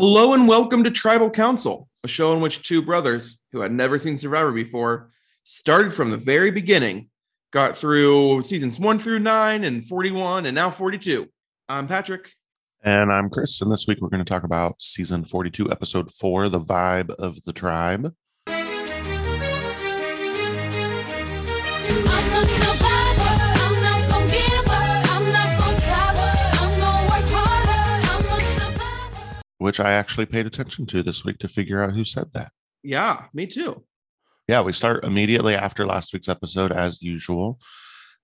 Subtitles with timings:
[0.00, 3.98] Hello and welcome to Tribal Council, a show in which two brothers who had never
[3.98, 5.10] seen Survivor before
[5.42, 7.10] started from the very beginning,
[7.50, 11.26] got through seasons one through nine and 41 and now 42.
[11.68, 12.30] I'm Patrick.
[12.84, 13.60] And I'm Chris.
[13.60, 17.42] And this week we're going to talk about season 42, episode four, The Vibe of
[17.42, 18.14] the Tribe.
[29.58, 32.52] Which I actually paid attention to this week to figure out who said that.
[32.82, 33.84] Yeah, me too.
[34.46, 37.58] Yeah, we start immediately after last week's episode, as usual.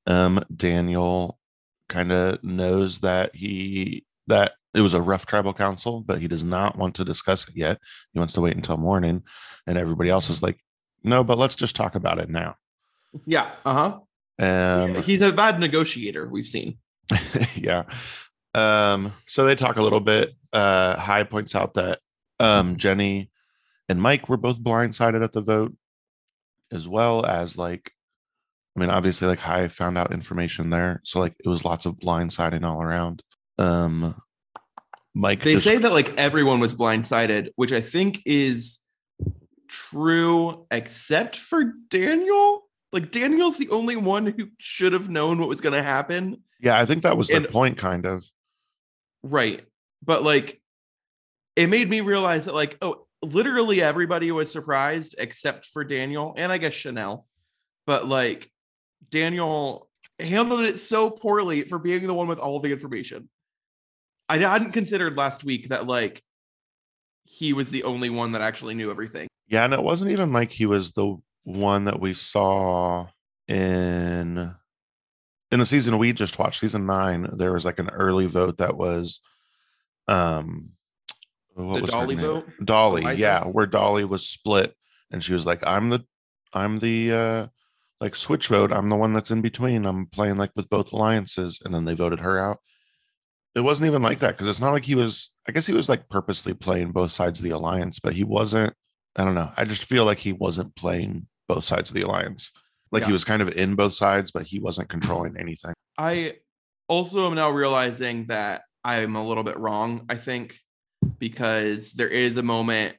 [0.06, 1.38] Um, Daniel
[1.88, 6.42] kind of knows that he that it was a rough tribal council, but he does
[6.42, 7.78] not want to discuss it yet.
[8.12, 9.23] He wants to wait until morning,
[9.66, 10.59] and everybody else is like,
[11.02, 12.56] "No, but let's just talk about it now."
[13.26, 14.01] Yeah, uh huh.
[14.38, 16.78] Um, He's a bad negotiator, we've seen.
[17.54, 17.84] yeah.
[18.54, 20.34] Um, so they talk a little bit.
[20.54, 21.98] Uh, Hai points out that
[22.40, 23.30] um, Jenny
[23.88, 25.74] and Mike were both blindsided at the vote,
[26.73, 27.90] as well as like,
[28.76, 31.96] I mean, obviously, like Hai found out information there, so like it was lots of
[31.96, 33.23] blindsiding all around.
[33.59, 34.14] Um,
[35.14, 38.79] Mike, They just- say that like everyone was blindsided, which I think is
[39.68, 42.62] true, except for Daniel.
[42.92, 46.42] Like Daniel's the only one who should have known what was going to happen.
[46.60, 48.24] yeah, I think that was the and- point, kind of.
[49.23, 49.64] Right.
[50.05, 50.60] But like
[51.57, 56.52] it made me realize that like oh literally everybody was surprised except for Daniel and
[56.52, 57.27] I guess Chanel.
[57.87, 58.51] But like
[59.10, 59.88] Daniel
[60.19, 63.29] handled it so poorly for being the one with all the information.
[64.28, 66.22] I hadn't considered last week that like
[67.25, 69.28] he was the only one that actually knew everything.
[69.49, 73.06] Yeah, and it wasn't even like he was the one that we saw
[73.49, 74.55] in
[75.50, 77.28] in the season we just watched, season nine.
[77.32, 79.21] There was like an early vote that was
[80.09, 80.71] um
[81.55, 82.49] what The was Dolly vote?
[82.65, 83.21] Dolly, Eliza?
[83.21, 84.75] yeah, where Dolly was split
[85.10, 86.05] and she was like, I'm the
[86.53, 87.47] I'm the uh
[88.00, 88.72] like switch vote.
[88.72, 89.87] I'm the one that's in between.
[89.87, 92.59] I'm playing like with both alliances, and then they voted her out.
[93.54, 95.31] It wasn't even like that because it's not like he was.
[95.48, 98.75] I guess he was like purposely playing both sides of the alliance, but he wasn't.
[99.16, 99.50] I don't know.
[99.56, 102.50] I just feel like he wasn't playing both sides of the alliance.
[102.91, 103.06] Like Yeah.
[103.09, 105.72] he was kind of in both sides, but he wasn't controlling anything.
[105.97, 106.38] I
[106.88, 110.58] also am now realizing that I'm a little bit wrong, I think,
[111.18, 112.96] because there is a moment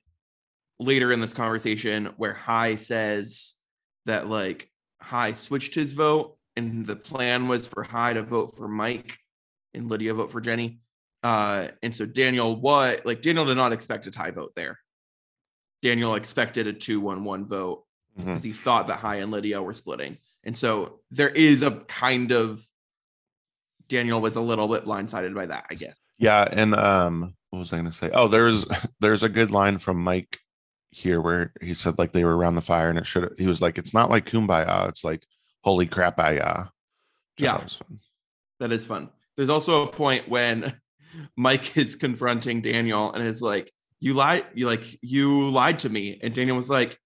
[0.80, 3.56] later in this conversation where Hai says
[4.06, 4.70] that like
[5.02, 9.18] Hai switched his vote and the plan was for Hai to vote for Mike
[9.74, 10.80] and Lydia vote for Jenny.
[11.24, 14.80] Uh, and so Daniel, what like Daniel did not expect a tie vote there.
[15.82, 17.84] Daniel expected a 2 1 1 vote
[18.18, 18.26] Mhm.
[18.26, 20.18] because he thought that Hai and Lydia were splitting.
[20.44, 22.66] And so there is a kind of
[23.90, 25.98] Daniel was a little bit blindsided by that, I guess.
[26.18, 28.10] Yeah, and um, what was I going to say?
[28.14, 28.66] Oh, there's
[29.00, 30.40] there's a good line from Mike
[30.92, 33.34] here where he said like they were around the fire, and it should.
[33.38, 35.26] He was like, it's not like kumbaya, it's like
[35.64, 36.68] holy crap, I I
[37.38, 37.58] Yeah.
[37.58, 38.00] fun.
[38.60, 39.10] That is fun.
[39.36, 40.74] There's also a point when
[41.36, 44.46] Mike is confronting Daniel and is like, "You lied.
[44.54, 46.98] You like you lied to me." And Daniel was like,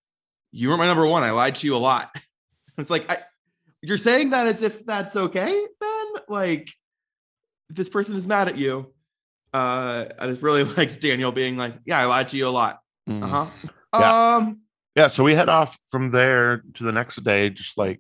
[0.51, 1.23] "You were my number one.
[1.23, 2.15] I lied to you a lot."
[2.77, 3.17] It's like, I,
[3.81, 5.65] "You're saying that as if that's okay."
[6.29, 6.69] Like,
[7.69, 8.93] this person is mad at you.
[9.53, 12.79] Uh, I just really liked Daniel being like, "Yeah, I lied to you a lot."
[13.07, 13.23] Mhm.
[13.23, 13.47] Uh huh.
[13.99, 14.35] Yeah.
[14.35, 14.59] Um.
[14.95, 17.49] Yeah, so we head off from there to the next day.
[17.49, 17.99] Just like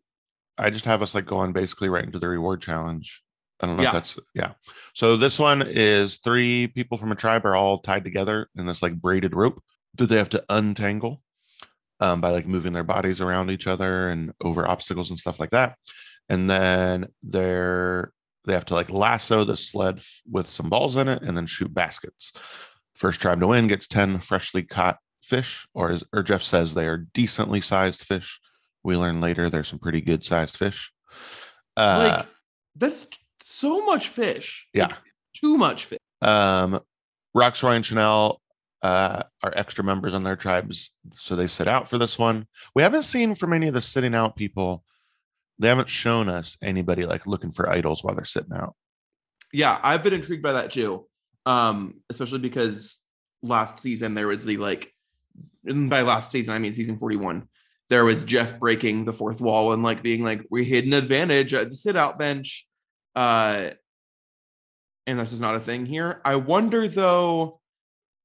[0.57, 3.21] I just have us like going basically right into the reward challenge.
[3.61, 3.89] I don't know Yeah.
[3.89, 4.51] if that's yeah.
[4.93, 8.81] So this one is three people from a tribe are all tied together in this
[8.83, 9.61] like braided rope
[9.95, 11.21] that they have to untangle
[11.99, 15.49] um, by like moving their bodies around each other and over obstacles and stuff like
[15.49, 15.75] that.
[16.29, 18.11] And then they're
[18.45, 21.73] they have to like lasso the sled with some balls in it and then shoot
[21.73, 22.33] baskets.
[22.93, 26.87] First tribe to win gets 10 freshly caught fish, or as or Jeff says they
[26.87, 28.39] are decently sized fish.
[28.83, 30.91] We learn later there's some pretty good sized fish.
[31.77, 32.27] Uh, like
[32.75, 33.07] that's
[33.41, 34.67] so much fish.
[34.73, 34.87] yeah.
[34.87, 34.95] Like,
[35.35, 35.99] too much fish.
[36.21, 36.79] Um,
[37.35, 38.41] Rocksroy and Chanel
[38.81, 42.47] uh, are extra members on their tribes, so they sit out for this one.
[42.75, 44.83] We haven't seen from any of the sitting out people.
[45.59, 48.75] They haven't shown us anybody like looking for idols while they're sitting out.
[49.53, 51.05] yeah i've been intrigued by that too
[51.45, 52.99] um especially because
[53.41, 54.93] last season there was the like
[55.65, 57.47] and by last season i mean season 41
[57.89, 61.53] there was jeff breaking the fourth wall and like being like we hid an advantage
[61.53, 62.67] at the sit out bench
[63.15, 63.69] uh
[65.07, 67.59] and that's just not a thing here i wonder though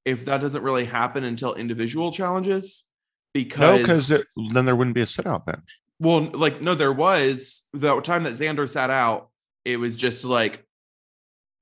[0.04, 2.84] if that doesn't really happen until individual challenges
[3.32, 5.80] because No, because because then there wouldn't be a sit out bench.
[6.04, 9.30] Well, like no, there was the time that Xander sat out.
[9.64, 10.64] It was just like,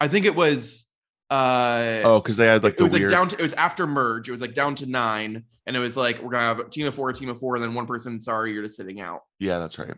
[0.00, 0.84] I think it was
[1.30, 3.86] Uh, Oh, because they had like it the was like down to it was after
[3.86, 4.28] merge.
[4.28, 6.86] It was like down to nine, and it was like we're gonna have a team
[6.86, 8.20] of four, a team of four, and then one person.
[8.20, 9.20] Sorry, you're just sitting out.
[9.38, 9.94] yeah, that's right.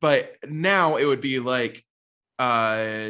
[0.00, 1.84] But now it would be like
[2.38, 3.08] uh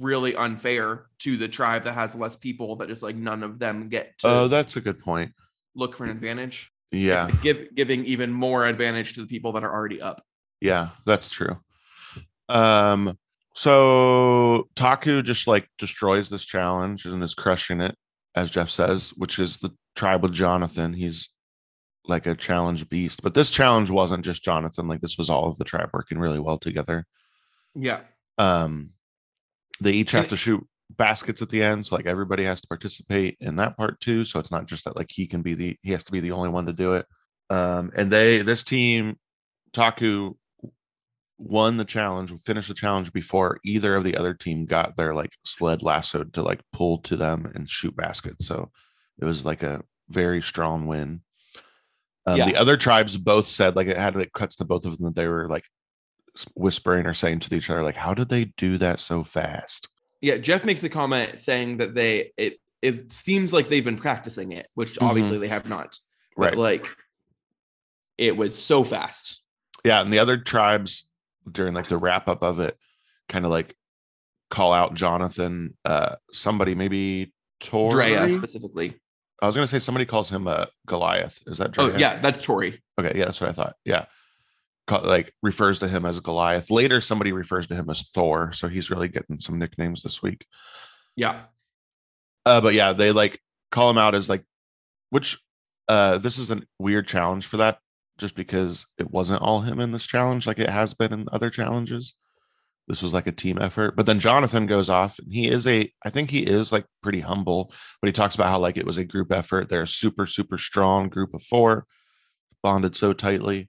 [0.00, 3.88] really unfair to the tribe that has less people that just like none of them
[3.88, 5.32] get to Oh, that's a good point.
[5.76, 6.72] look for an advantage.
[6.94, 10.22] Yeah, give, giving even more advantage to the people that are already up.
[10.60, 11.58] yeah, that's true.
[12.48, 13.18] Um,
[13.54, 17.96] so Taku just like destroys this challenge and is crushing it,
[18.34, 20.92] as Jeff says, which is the tribe with Jonathan.
[20.92, 21.30] He's
[22.06, 24.88] like a challenge beast, but this challenge wasn't just Jonathan.
[24.88, 27.06] Like this was all of the tribe working really well together.
[27.74, 28.00] Yeah.
[28.38, 28.90] um
[29.80, 33.36] they each have to shoot baskets at the end so like everybody has to participate
[33.40, 35.92] in that part too so it's not just that like he can be the he
[35.92, 37.06] has to be the only one to do it.
[37.50, 39.16] Um and they this team
[39.72, 40.34] taku
[41.38, 45.32] won the challenge finished the challenge before either of the other team got their like
[45.44, 48.70] sled lassoed to like pull to them and shoot baskets so
[49.18, 51.22] it was like a very strong win.
[52.26, 55.06] Um, the other tribes both said like it had it cuts to both of them
[55.06, 55.64] that they were like
[56.54, 59.88] whispering or saying to each other like how did they do that so fast
[60.24, 60.36] Yeah.
[60.38, 64.68] Jeff makes a comment saying that they it it seems like they've been practicing it,
[64.74, 65.06] which Mhm.
[65.08, 65.98] obviously they have not.
[66.36, 66.86] But right like
[68.18, 69.40] it was so fast.
[69.84, 71.08] yeah and the other tribes
[71.50, 72.76] during like the wrap up of it
[73.28, 73.74] kind of like
[74.50, 77.90] call out jonathan uh somebody maybe Tori?
[77.90, 78.94] Drea specifically.
[79.42, 82.80] i was gonna say somebody calls him uh goliath is that Oh yeah, that's Tori.
[82.98, 84.04] okay yeah that's what i thought yeah
[84.90, 88.90] like refers to him as goliath later somebody refers to him as thor so he's
[88.90, 90.46] really getting some nicknames this week
[91.16, 91.44] Yeah.
[92.46, 93.40] Uh, but yeah, they like
[93.70, 94.44] call him out as like,
[95.10, 95.38] which
[95.88, 97.78] uh, this is a weird challenge for that,
[98.18, 101.50] just because it wasn't all him in this challenge like it has been in other
[101.50, 102.14] challenges.
[102.86, 103.96] This was like a team effort.
[103.96, 107.20] But then Jonathan goes off, and he is a, I think he is like pretty
[107.20, 107.72] humble,
[108.02, 109.68] but he talks about how like it was a group effort.
[109.68, 111.86] They're a super super strong group of four,
[112.62, 113.68] bonded so tightly,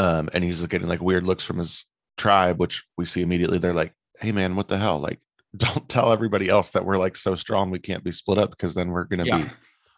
[0.00, 1.84] um, and he's getting like weird looks from his
[2.16, 3.58] tribe, which we see immediately.
[3.58, 4.98] They're like, "Hey man, what the hell?
[4.98, 5.20] Like."
[5.56, 8.72] don't tell everybody else that we're like so strong we can't be split up because
[8.72, 9.38] then we're gonna Yeah.
[9.38, 9.50] be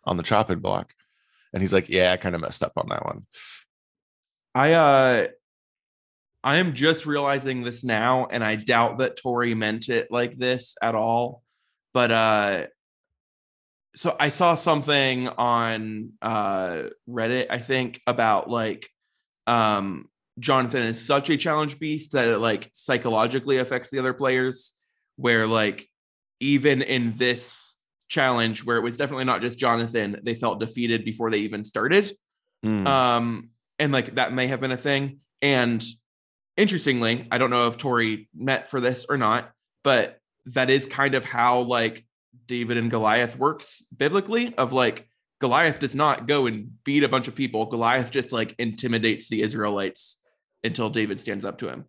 [0.07, 0.95] on the chopping block.
[1.53, 3.27] And he's like, Yeah, I kind of messed up on that one.
[4.55, 5.27] I uh
[6.43, 10.75] I am just realizing this now, and I doubt that Tori meant it like this
[10.81, 11.43] at all.
[11.93, 12.67] But uh
[13.95, 18.89] so I saw something on uh Reddit, I think, about like
[19.47, 20.09] um
[20.39, 24.75] Jonathan is such a challenge beast that it like psychologically affects the other players,
[25.17, 25.89] where like
[26.41, 27.77] even in this
[28.09, 32.12] challenge where it was definitely not just Jonathan, they felt defeated before they even started.
[32.65, 35.19] Mm, um and like that may have been a thing.
[35.41, 35.85] And
[36.56, 39.50] interestingly i don't know if tori met for this or not
[39.83, 42.05] but that is kind of how like
[42.47, 45.09] david and goliath works biblically of like
[45.43, 47.67] goliath does not go and beat a bunch of people.
[47.67, 50.19] Goliath just like intimidates the israelites
[50.62, 51.85] until david stands up to him.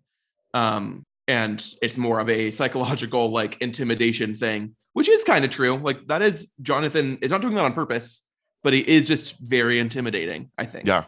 [0.54, 5.76] Um and it's more of a psychological like intimidation thing which is kind of true.
[5.78, 8.24] Like that is jonathan is not doing that on purpose
[8.64, 10.88] but he is just very intimidating i think.
[10.88, 11.06] Yeah.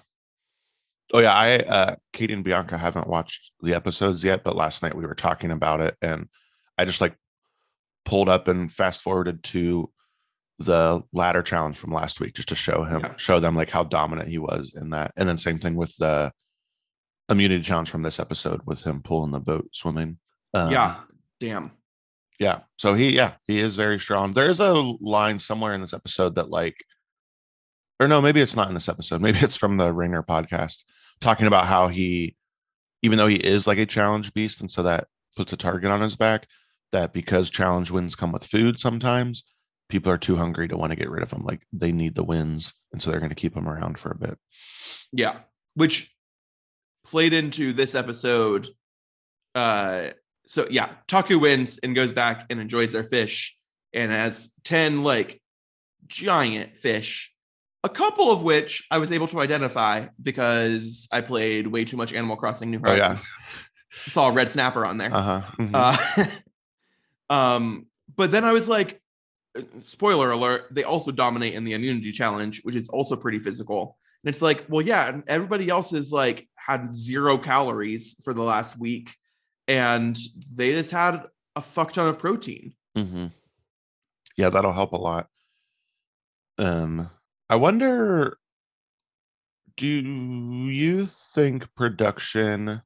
[1.14, 4.96] Oh yeah, I uh Katie and Bianca haven't watched the episodes yet, but last night
[4.96, 6.30] we were talking about it and
[6.78, 7.16] I just like
[8.06, 9.90] pulled up and fast forwarded to
[10.60, 13.14] the ladder challenge from last week just to show him Yeah.
[13.18, 15.12] show them like how dominant he was in that.
[15.18, 16.32] And then same thing with the
[17.30, 20.18] immunity challenge from this episode with him pulling the boat swimming.
[20.54, 20.96] Um, yeah
[21.42, 21.72] damn
[22.40, 26.36] yeah so he yeah he is very strong there's a line somewhere in this episode
[26.36, 26.78] that like
[28.00, 30.84] or no maybe it's not in this episode maybe it's from the ringer podcast
[31.20, 32.36] talking about how he
[33.02, 36.00] even though he is like a challenge beast and so that puts a target on
[36.02, 36.48] his back
[36.94, 39.44] that because challenge wins come with food sometimes
[39.90, 41.44] people are too hungry to want to get rid of them.
[41.44, 44.18] like they need the wins and so they're going to keep them around for a
[44.18, 44.38] bit
[45.12, 45.38] yeah
[45.76, 46.12] which
[47.06, 48.68] played into this episode
[49.54, 50.08] uh
[50.48, 53.56] so yeah taku wins and goes back and enjoys their fish
[53.94, 55.42] and has 10 like
[56.08, 57.32] giant fish
[57.84, 62.14] a couple of which i was able to identify because i played way too much
[62.14, 63.28] animal crossing new oh yeah horizons
[64.08, 65.72] saw a red snapper on there uh-huh mhm.
[65.74, 66.26] Uh,
[67.34, 69.02] um, but then I was like,
[69.82, 73.98] spoiler alert, they also dominate in the immunity challenge, which is also pretty physical.
[74.24, 78.78] And it's like, well, yeah, everybody else is like had zero calories for the last
[78.78, 79.16] week,
[79.68, 80.18] and
[80.54, 81.24] they just had
[81.56, 82.74] a fuck ton of protein.
[82.96, 83.28] hmm
[84.38, 85.28] Yeah, that'll help a lot.
[86.58, 87.10] Um,
[87.50, 88.38] I wonder,
[89.78, 92.82] do you think production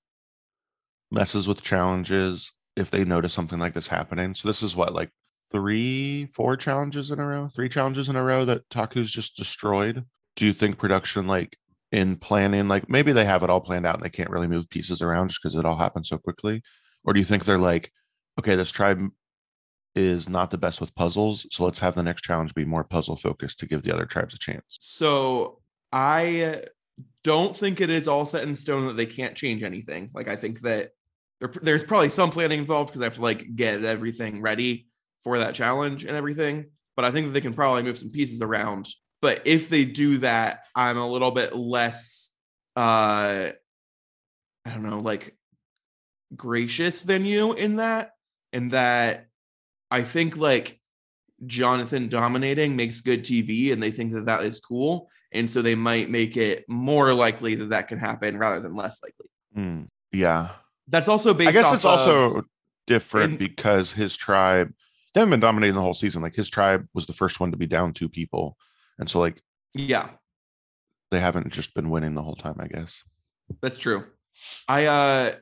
[1.11, 4.33] messes with challenges if they notice something like this happening?
[4.33, 5.11] So this is what like
[5.51, 10.05] three, four challenges in a row, three challenges in a row that Taku's just destroyed.
[10.35, 11.57] Do you think production, like
[11.91, 14.69] in planning, like maybe they have it all planned out and they can't really move
[14.69, 16.61] pieces around just because it all happens so quickly?
[17.03, 17.91] Or do you think they're like,
[18.37, 19.09] okay, this tribe
[19.95, 23.15] is not the best with puzzles, so let's have the next challenge be more puzzle
[23.15, 24.77] focused to give the other tribes a chance?
[24.79, 25.59] So
[25.91, 26.63] I
[27.23, 30.11] don't think it is all set in stone that they can't change anything.
[30.13, 30.91] Like I think that
[31.39, 34.88] there, there's probably some planning involved because they have to like get everything ready
[35.23, 36.65] for that challenge and everything.
[36.95, 38.87] But I think that they can probably move some pieces around.
[39.21, 42.31] But if they do that, I'm a little bit less
[42.75, 43.51] uh
[44.65, 45.35] I don't know, like
[46.35, 48.11] gracious than you in that.
[48.53, 49.27] In that
[49.91, 50.79] I think like
[51.45, 55.09] Jonathan dominating makes good TV and they think that that is cool.
[55.31, 58.99] And so they might make it more likely that that can happen rather than less
[59.03, 59.27] likely.
[59.53, 60.49] Hmm, yeah.
[60.87, 62.43] That's also based I guess it's also
[62.87, 64.73] different and- because his tribe
[65.13, 66.21] they haven't been dominating the whole season.
[66.21, 68.57] Like his tribe was the first one to be down two people.
[68.99, 69.41] And so like
[69.73, 70.09] yeah,
[71.11, 73.03] they haven't just been winning the whole time, I guess.
[73.61, 74.05] that's true.
[74.67, 75.35] I uh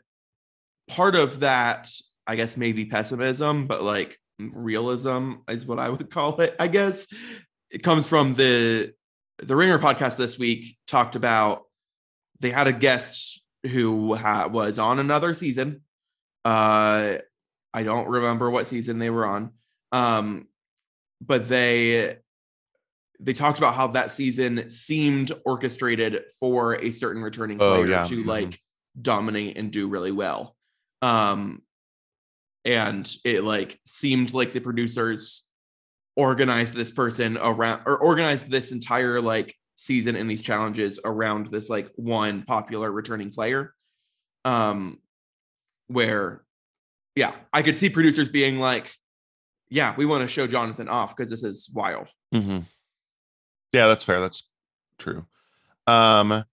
[0.87, 1.89] part of that,
[2.25, 7.07] I guess maybe pessimism, but like realism is what I would call it, I guess.
[7.69, 8.93] It comes from the
[9.39, 11.63] the Ringer podcast this week talked about
[12.39, 15.81] they had a guest who ha- was on another season.
[16.45, 17.15] Uh
[17.77, 19.51] I don't remember what season they were on.
[19.91, 20.47] Um
[21.21, 22.17] but they
[23.19, 28.03] they talked about how that season seemed orchestrated for a certain returning Oh, player yeah.
[28.03, 28.25] to Mhm.
[28.25, 28.59] like
[28.99, 30.55] dominate and do really well.
[31.01, 31.61] Um
[32.65, 35.45] and it like seemed like the producers
[36.15, 41.69] organized this person around or organized this entire like season and these challenges around this
[41.69, 43.73] like one popular returning player.
[44.45, 44.99] Um
[45.87, 46.43] where
[47.17, 48.93] yeah, I could see producers being like,
[49.69, 52.07] yeah, we want to show Jonathan off because this is wild.
[52.33, 52.59] Mm-hmm.
[53.73, 54.21] Yeah, that's fair.
[54.21, 54.47] That's
[54.99, 55.25] true.
[55.87, 56.43] Um,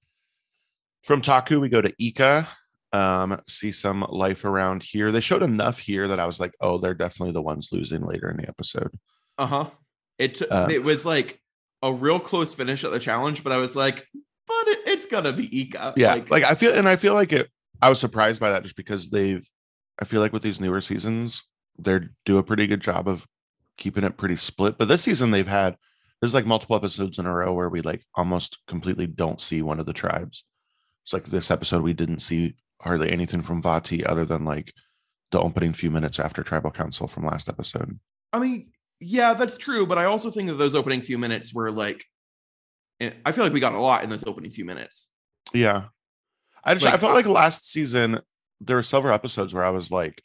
[1.03, 2.49] from Taku, we go to Ika.
[2.95, 5.13] Um, see some life around here.
[5.13, 8.31] They showed enough here that I was like, oh, they're definitely the ones losing later
[8.31, 8.91] in the episode.
[9.37, 9.69] Uh-huh.
[10.19, 11.41] It Uh, it was like
[11.83, 14.07] a real close finish at the challenge, but I was like,
[14.47, 15.95] but it, it's gonna be Ika.
[15.97, 17.51] Yeah, like, I feel, and I feel like it.
[17.83, 19.47] I was surprised by that just because they've.
[20.01, 21.45] I feel like with these newer seasons,
[21.79, 23.27] they do a pretty good job of
[23.77, 24.79] keeping it pretty split.
[24.79, 25.77] But this season, they've had
[26.21, 29.81] there's like multiple episodes in a row where we like almost completely don't see one
[29.81, 30.45] of the tribes.
[31.05, 34.73] It's like this episode, we didn't see hardly anything from Vati other than like
[35.31, 37.99] the opening few minutes after tribal council from last episode.
[38.33, 38.71] I mean,
[39.01, 42.05] yeah, that's true, but I also think that those opening few minutes were like
[43.01, 45.09] eh, I feel like we got a lot in those opening few minutes.
[45.53, 45.85] Yeah.
[46.65, 48.21] I just I felt like last season
[48.67, 50.23] there were several episodes where I was like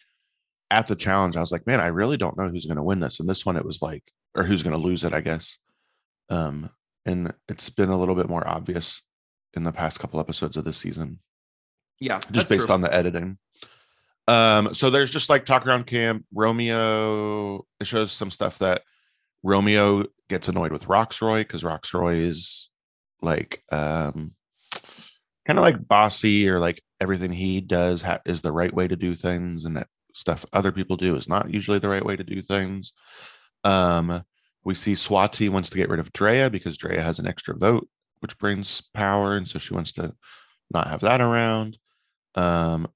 [0.72, 3.20] at the challenge, I was like, man, I really don't know who's gonna win this.
[3.20, 4.04] And this one it was like,
[4.36, 5.58] or who's gonna lose it, I guess.
[6.30, 6.70] Um,
[7.06, 9.02] and it's been a little bit more obvious
[9.56, 11.20] in the past couple episodes of this season,
[12.00, 13.38] Yeah, just based on the editing.
[14.28, 18.84] Um, so there's just like talk around camp, Romeo, it shows some stuff that
[19.42, 22.70] Romeo gets annoyed with Rocksroy because Rocksroy is
[23.22, 24.34] like um
[25.50, 28.96] kind of like bossy or like everything he does ha- is the right way to
[28.96, 32.24] do things and that stuff other people do is not usually the right way to
[32.24, 32.94] do things.
[33.64, 34.24] Um
[34.64, 37.90] we see swati wants to get rid of drea because drea has an extra vote
[38.20, 40.14] which brings power and so she wants to
[40.72, 41.80] not have that around.
[42.36, 42.88] Um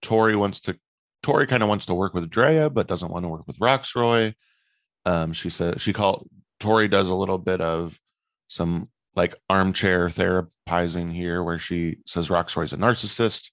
[0.00, 0.76] tori wants to
[1.22, 4.34] tori kind of wants to work with drea but doesn't want to work with rocksroy.
[5.04, 6.28] Um she said she called
[6.58, 7.96] tori does a little bit of
[8.48, 13.50] some like armchair therapizing here where she says Rocksroy's a narcissist.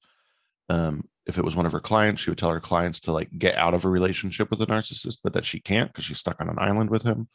[0.69, 3.29] Um, if it was one of her clients, she would tell her clients to like
[3.37, 6.39] get out of a relationship with a narcissist, but that she can't because she's stuck
[6.39, 7.27] on an island with him.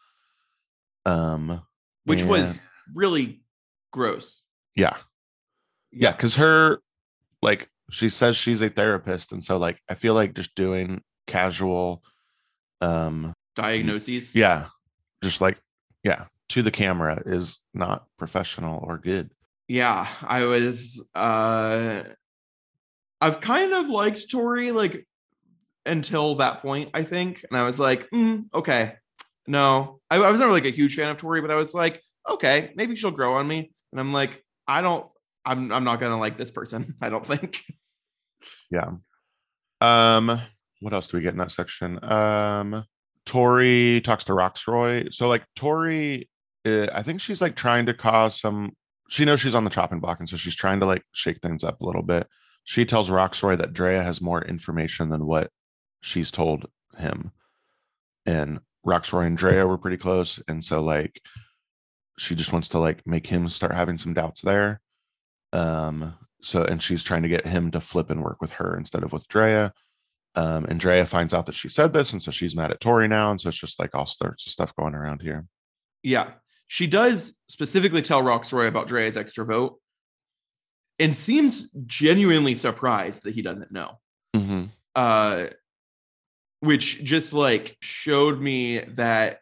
[1.07, 1.61] Um,
[2.04, 2.62] which and- was
[2.95, 3.43] really
[3.93, 4.40] gross.
[4.75, 4.97] yeah,
[5.93, 6.78] yeah, because her
[7.43, 12.02] like she says she's a therapist, and so like I feel like just doing casual,
[12.81, 14.35] um, Diagnoses.
[14.35, 14.69] yeah,
[15.23, 15.59] just like
[16.02, 19.30] yeah, to the camera is not professional or good.
[19.66, 22.02] yeah i was uh
[23.20, 25.06] i've kind of liked tori like
[25.84, 28.94] until that point i think and i was like mm, okay
[29.46, 32.00] no I, I was never like a huge fan of tori but i was like
[32.30, 35.06] okay maybe she'll grow on me and i'm like i don't
[35.44, 37.62] i'm, I'm not gonna like this person i don't think
[38.70, 38.92] Yeah.
[39.80, 40.40] Um,
[40.80, 42.02] what else do we get in that section?
[42.04, 42.84] Um,
[43.26, 45.12] Tori talks to Rocksroy.
[45.12, 46.28] So like Tori,
[46.66, 48.73] uh, I think she's like trying to cause some.
[49.09, 51.64] She knows she's on the chopping block, and so she's trying to like shake things
[51.64, 52.26] up a little bit.
[52.64, 55.50] She tells Rocksroy that Drea has more information than what
[56.00, 56.66] she's told
[56.97, 57.33] him,
[58.25, 60.40] and Rocksroy and Drea were pretty close.
[60.49, 61.21] And so like
[62.18, 64.80] she just wants to like make him start having some doubts there.
[65.52, 69.02] Um, so and she's trying to get him to flip and work with her instead
[69.02, 69.73] of with Drea.
[70.37, 73.09] Um, and Drea finds out that she said this, and so she's mad at Tori
[73.09, 73.30] now.
[73.30, 75.47] And so it's just like all sorts of stuff going around here.
[76.02, 76.33] Yeah.
[76.66, 79.80] She does specifically tell Rocksroy about Drea's extra vote
[80.99, 83.99] and seems genuinely surprised that he doesn't know.
[84.35, 84.68] Mhm.
[84.94, 85.47] Uh
[86.61, 89.40] which just like showed me that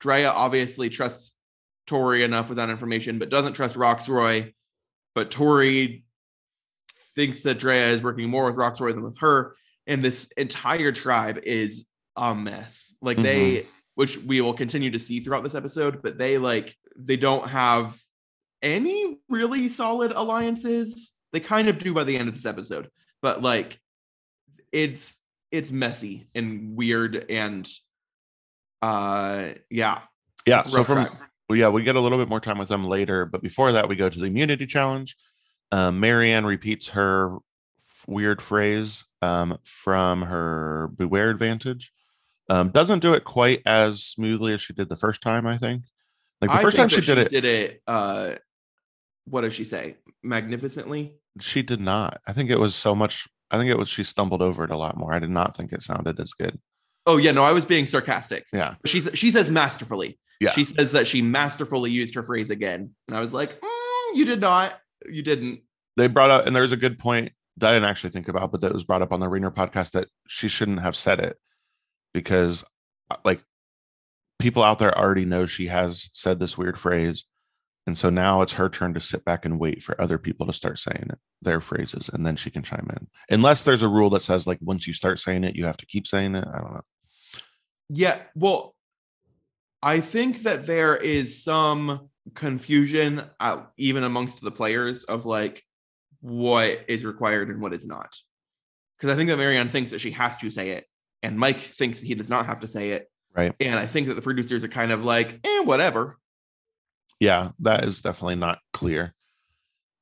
[0.00, 1.32] Drea obviously trusts
[1.86, 4.52] Tori enough with that information, but doesn't trust Rocksroy.
[5.14, 6.04] But Tori
[7.14, 9.54] thinks that Drea is working more with Rocksroy than with her.
[9.86, 11.84] And this entire tribe is
[12.16, 12.94] a mess.
[13.00, 13.66] Like they,
[14.00, 18.00] which we will continue to see throughout this episode, but they like they don't have
[18.62, 21.12] any really solid alliances.
[21.34, 22.88] They kind of do by the end of this episode,
[23.20, 23.78] but like
[24.72, 25.18] it's
[25.50, 27.68] it's messy and weird and
[28.80, 29.98] uh yeah.
[30.46, 30.62] Yeah.
[30.62, 31.06] So from
[31.50, 33.96] yeah, we get a little bit more time with them later, but before that, we
[33.96, 35.14] go to the immunity challenge.
[35.72, 37.36] Um, Maryanne repeats her
[38.06, 41.92] weird phrase um, from her beware advantage.
[42.50, 45.84] Um, doesn't do it quite as smoothly as she did the first time, I think.
[46.40, 48.34] Like the I first time she did it, did it uh
[49.26, 49.96] what does she say?
[50.22, 51.14] Magnificently?
[51.38, 52.20] she did not.
[52.26, 53.28] I think it was so much.
[53.52, 55.14] I think it was she stumbled over it a lot more.
[55.14, 56.58] I did not think it sounded as good.
[57.06, 58.46] Oh yeah, no, I was being sarcastic.
[58.52, 58.74] Yeah.
[58.84, 60.18] She's she says masterfully.
[60.40, 60.50] Yeah.
[60.50, 62.90] She says that she masterfully used her phrase again.
[63.06, 64.80] And I was like, "Mm, you did not.
[65.08, 65.60] You didn't.
[65.96, 68.62] they brought up, and there's a good point that I didn't actually think about, but
[68.62, 71.36] that was brought up on the Ringer podcast that she shouldn't have said it
[72.12, 72.64] because,
[73.10, 73.40] uh, like,
[74.38, 77.24] people out there already know she has said this weird phrase.
[77.86, 80.52] And so now it's her turn to sit back and wait for other people to
[80.52, 83.08] start saying it, their phrases, and then she can chime in.
[83.30, 85.86] Unless there's a rule that says, like, once you start saying it, you have to
[85.86, 86.44] keep saying it.
[86.46, 86.82] I don't know.
[87.88, 88.76] Yeah, well,
[89.82, 95.64] I think that there is some confusion uh, even amongst the players of like
[96.20, 98.14] what is required and what is not.
[98.96, 100.84] Because I think that Maryanne thinks that she has to say it,
[101.22, 103.10] and Mike thinks he does not have to say it.
[103.36, 103.54] Right.
[103.60, 106.18] And I think that the producers are kind of like, eh, whatever.
[107.20, 109.14] yeah that is definitely not clear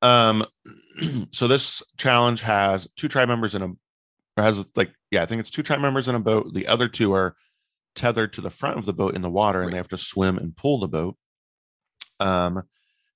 [0.03, 0.45] um
[1.33, 3.67] so this challenge has two tribe members in a
[4.37, 6.87] or has like yeah i think it's two tribe members in a boat the other
[6.89, 7.35] two are
[7.97, 9.73] tethered to the front of the boat in the water and Right.
[9.73, 11.17] they have to swim and pull the boat
[12.21, 12.63] um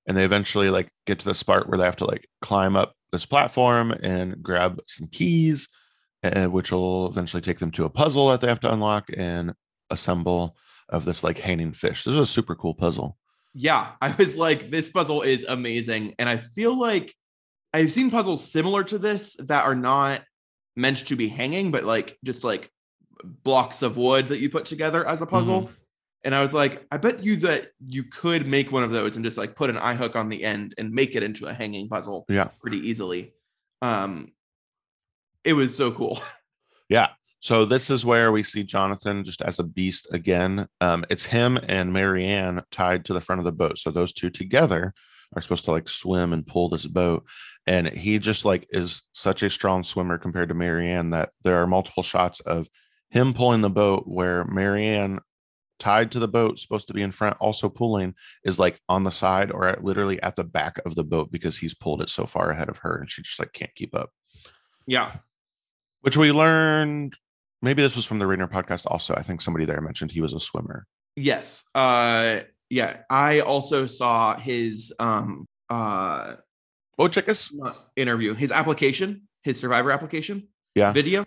[0.09, 2.95] and they eventually like get to this part where they have to like climb up
[3.13, 5.69] this platform and grab some keys
[6.25, 9.55] uh, which will eventually take them to a puzzle that they have to unlock and
[9.91, 10.57] assemble
[10.89, 13.17] of this like hanging fish this is a super cool puzzle
[13.55, 16.15] Yeah, I was like, this puzzle is amazing.
[16.19, 17.15] And I feel like
[17.75, 20.23] I've seen puzzles similar to this that are not
[20.75, 22.71] meant to be hanging, but like just like
[23.45, 25.71] blocks of wood that you put together as a puzzle.
[26.25, 29.25] And I was like, I bet you that you could make one of those and
[29.25, 31.89] just like put an eye hook on the end and make it into a hanging
[31.89, 32.49] puzzle Yeah.
[32.63, 33.35] pretty easily.
[33.83, 34.33] Um
[35.45, 36.21] it was so cool.
[36.89, 37.11] Yeah.
[37.41, 40.69] So this is where we see Jonathan just as a beast again.
[40.83, 43.79] Um, it's him and Maryanne tied to the front of the boat.
[43.79, 44.93] So those two together
[45.35, 47.25] are supposed to like swim and pull this boat.
[47.67, 51.67] And he just like is such a strong swimmer compared to Maryanne that there are
[51.67, 52.69] multiple shots of
[53.09, 55.19] him pulling the boat where Maryanne
[55.79, 59.11] tied to the boat, supposed to be in front, also pulling, is like on the
[59.11, 62.27] side or at, literally at the back of the boat because he's pulled it so
[62.27, 64.11] far ahead of her and she just like can't keep up
[64.87, 65.17] Yeah.
[66.03, 67.17] Which we learned
[67.63, 70.35] maybe this was from the Ringer podcast also i think somebody there mentioned he was
[70.35, 70.87] a swimmer
[71.17, 71.65] Yes.
[71.75, 73.01] Uh yeah.
[73.11, 76.37] I also saw his um uh
[76.99, 77.55] oh check us
[77.97, 81.25] interview, his application, his survivor application yeah video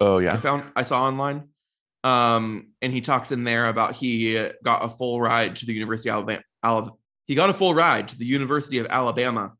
[0.00, 0.32] oh yeah.
[0.34, 1.48] I found I saw online.
[2.04, 6.08] Um, and he talks in there about he got a full ride to the University
[6.08, 6.42] of Alabama.
[6.64, 6.92] Ala-
[7.26, 9.52] he got a full ride to the University of Alabama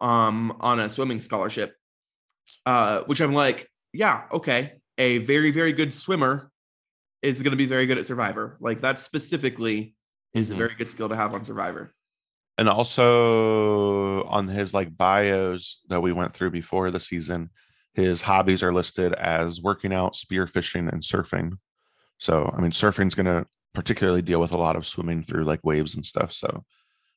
[0.00, 1.74] um on a swimming scholarship.
[2.66, 4.74] Uh, which I'm like, yeah, okay.
[4.98, 6.50] A very, very good swimmer
[7.22, 8.56] is gonna be very good at Survivor.
[8.60, 9.94] Like that specifically
[10.34, 10.58] is a Mhm.
[10.58, 11.92] very good skill to have on Survivor.
[12.58, 17.50] and also on his like bios that we went through before the season
[17.92, 21.58] his hobbies are listed as working out spearfishing and surfing
[22.18, 25.60] so i mean surfing's going to particularly deal with a lot of swimming through like
[25.64, 26.64] waves and stuff so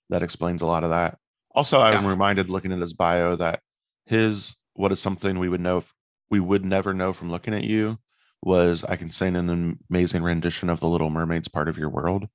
[0.09, 1.17] that explains a lot of that
[1.55, 2.09] also i'm Yeah.
[2.09, 3.61] reminded looking at his bio that
[4.07, 5.93] his what is something we would know if
[6.29, 7.97] we would never know from looking at you
[8.43, 12.27] was i can sing an amazing rendition of the little mermaid's part of your world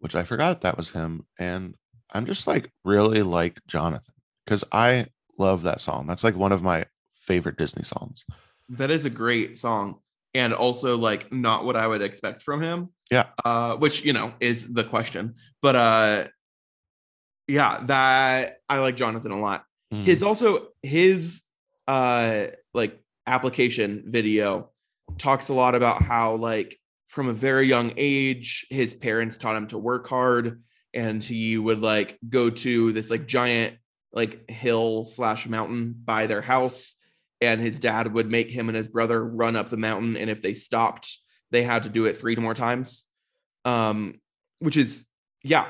[0.00, 1.74] which i forgot that was him and
[2.12, 4.14] i'm just like really like jonathan
[4.44, 5.06] because i
[5.38, 6.84] love that song that's like one of my
[7.22, 8.24] favorite disney songs
[8.70, 10.00] That is a great song.
[10.34, 12.90] And also like not what I would expect from him.
[13.10, 13.28] Yeah.
[13.42, 15.36] Uh, which you know is the question.
[15.62, 16.24] But uh
[17.46, 19.64] yeah, that I like Jonathan a lot.
[19.92, 20.04] Mhm.
[20.04, 21.42] His also his
[21.86, 24.70] uh like application video
[25.18, 29.66] talks a lot about how like from a very young age his parents taught him
[29.66, 30.62] to work hard
[30.94, 33.76] and he would like go to this like giant
[34.12, 36.96] like hill slash mountain by their house
[37.40, 40.42] and his dad would make him and his brother run up the mountain and if
[40.42, 41.18] they stopped
[41.50, 43.06] they had to do it three more times.
[43.64, 44.20] Um
[44.60, 45.04] which is
[45.42, 45.68] yeah.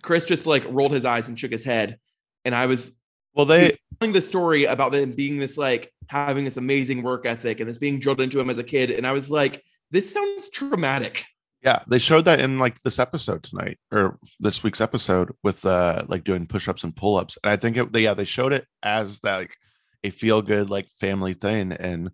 [0.00, 1.98] Chris just like rolled his eyes and shook his head
[2.44, 2.92] and i was
[3.34, 7.58] well, they telling the story about them being this like having this amazing work ethic
[7.58, 10.48] and this being drilled into him as a kid and i was like this sounds
[10.50, 11.24] traumatic
[11.64, 16.02] Yeah, they showed that in like this episode tonight or this week's episode with uh
[16.08, 17.38] like doing push-ups and pull-ups.
[17.42, 19.54] And I think it they, yeah, they showed it as that like
[20.02, 21.70] a feel-good like family thing.
[21.70, 22.10] And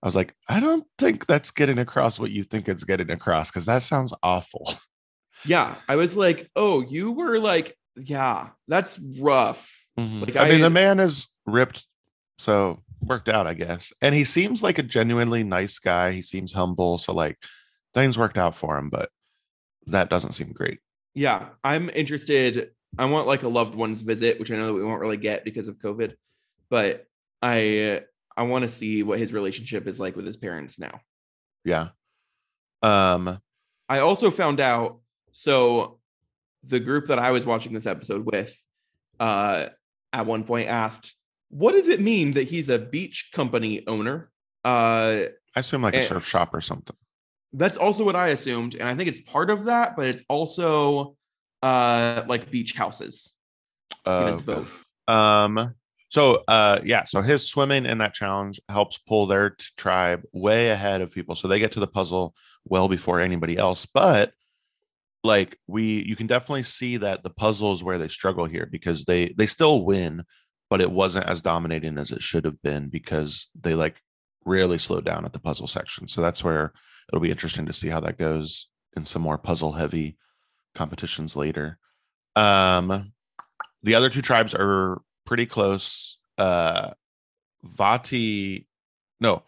[0.00, 3.50] I was like, I don't think that's getting across what you think it's getting across
[3.50, 4.72] because that sounds awful.
[5.44, 9.68] yeah i was like oh you were like yeah that's rough
[10.22, 11.84] Like, I, mean, the man is ripped,
[12.38, 13.92] so worked out, I guess.
[14.00, 16.12] And he seems like a genuinely nice guy.
[16.12, 17.38] He seems humble, so like
[17.92, 19.10] things worked out for him, but
[19.86, 20.78] that doesn't seem great.
[21.14, 24.82] yeah i'm interested i want like a loved one's visit which i know that we
[24.82, 26.14] won't really get because of covid
[26.70, 27.06] but
[27.42, 28.00] i
[28.34, 31.00] i want to see what his relationship is like with his parents now
[31.64, 31.88] Yeah.
[32.82, 33.38] Um.
[33.88, 35.00] I also found out
[35.32, 35.98] so
[36.66, 38.56] the group that I was watching this episode with
[39.20, 39.68] uh
[40.12, 41.14] at one point asked,
[41.60, 44.16] "What does it mean that he's a beach company owner?"
[44.64, 46.96] Uh I assume like a surf shop or something.
[47.52, 51.16] that's also what I assumed and I think it's part of that, but it's also
[51.62, 53.34] uh like beach houses.
[54.04, 54.72] Uh, it's both.
[55.08, 55.74] Um.
[56.10, 57.04] So, uh, yeah.
[57.04, 61.34] So his swimming in that challenge helps pull their t- tribe way ahead of people,
[61.34, 63.84] so they get to the puzzle well before anybody else.
[63.86, 64.32] But
[65.24, 69.04] like we, you can definitely see that the puzzle is where they struggle here because
[69.04, 70.22] they they still win,
[70.70, 73.96] but it wasn't as dominating as it should have been because they like
[74.44, 76.08] really slowed down at the puzzle section.
[76.08, 76.72] So that's where
[77.08, 80.16] it'll be interesting to see how that goes in some more puzzle heavy
[80.74, 81.78] competitions later.
[82.36, 83.12] Um,
[83.82, 86.18] the other two tribes are pretty close.
[86.38, 86.90] Uh,
[87.62, 88.66] Vati,
[89.20, 89.42] no,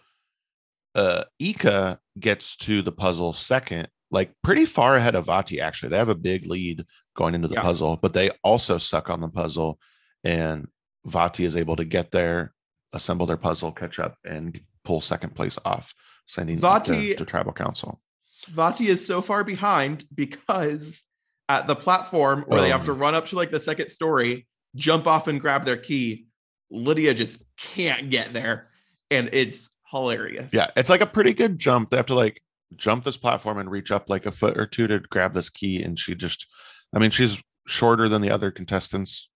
[0.94, 5.61] uh, Ika gets to the puzzle second, like pretty far ahead of Vati.
[5.61, 6.85] Actually, they have a big lead
[7.16, 7.62] going into the Yeah.
[7.62, 9.79] puzzle, but they also suck on the puzzle,
[10.24, 10.66] and
[11.07, 12.53] Vati is able to get there,
[12.92, 15.95] assemble their puzzle, catch up, and pull second place off,
[16.27, 18.01] sending Vati- to tribal council.
[18.49, 21.05] Vati is so far behind because
[21.49, 22.99] at the platform where they have to Um.
[22.99, 26.27] run up to like the second story, jump off and grab their key,
[26.71, 28.69] Lydia just can't get there.
[29.11, 30.53] And it's hilarious.
[30.53, 31.90] Yeah, it's like a pretty good jump.
[31.90, 32.42] They have to like
[32.75, 35.81] jump this platform and reach up like a foot or two to grab this key.
[35.83, 36.47] And she just,
[36.92, 39.29] I mean, she's shorter than the other contestants,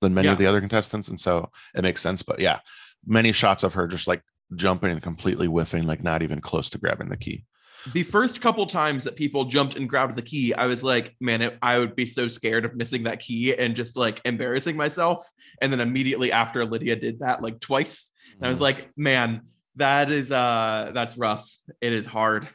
[0.00, 1.08] than many of the other contestants.
[1.08, 2.22] And so it makes sense.
[2.22, 2.60] But yeah,
[3.06, 4.22] many shots of her just like
[4.54, 7.44] jumping and completely whiffing, like not even close to grabbing the key.
[7.92, 11.42] the first couple times that people jumped and grabbed the key, I was like, man,
[11.42, 15.24] it, I would be so scared of missing that key and just like embarrassing myself.
[15.62, 19.42] And then immediately after Lydia did that like twice, and I was like, man,
[19.76, 21.48] that is uh that's rough.
[21.80, 22.48] It is hard.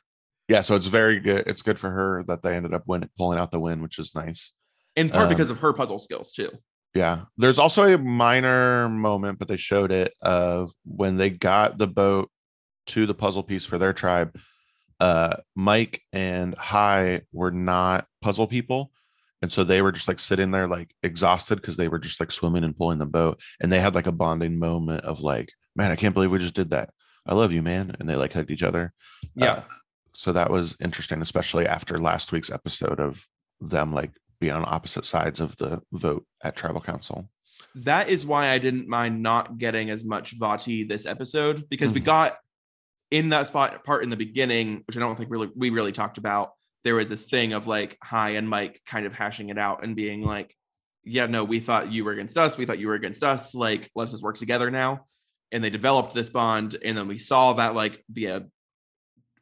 [0.50, 1.44] yeah, so it's very good.
[1.48, 4.14] It's good for her that they ended up win- pulling out the win, which is
[4.16, 4.52] nice.
[4.96, 6.50] In part Um, because of her puzzle skills too.
[6.94, 7.22] Yeah.
[7.38, 12.30] There's also a minor moment, but they showed it of when they got the boat
[12.88, 14.38] to the puzzle piece for their tribe.
[15.00, 18.92] Uh, Mike and Hai were not puzzle people.
[19.42, 22.32] And so they were just like sitting there, like exhausted because they were just like
[22.32, 23.42] swimming and pulling the boat.
[23.60, 26.54] And they had like a bonding moment of like, man, I can't believe we just
[26.54, 26.92] did that.
[27.26, 27.96] I love you, man.
[28.00, 28.94] And they like hugged each other.
[29.36, 29.52] Yeah.
[29.52, 29.64] Uh,
[30.16, 33.26] so that was interesting, especially after last week's episode of
[33.60, 34.12] them like
[34.44, 37.30] being on opposite sides of the vote at tribal council.
[37.76, 42.02] that is why I didn't mind not getting as much Vati this episode because we
[42.02, 42.06] Mhm.
[42.06, 42.38] got
[43.10, 46.18] in that spot part in the beginning, which I don't think really we really talked
[46.20, 46.52] about.
[46.84, 49.96] There was this thing of like Hai and Mike kind of hashing it out and
[49.96, 50.56] being like,
[51.04, 52.58] "Yeah, no, we thought you were against us.
[52.58, 53.56] We thought you were against us.
[53.56, 55.08] Like, let's just work together now."
[55.52, 58.46] And they developed this bond, and then we saw that like be a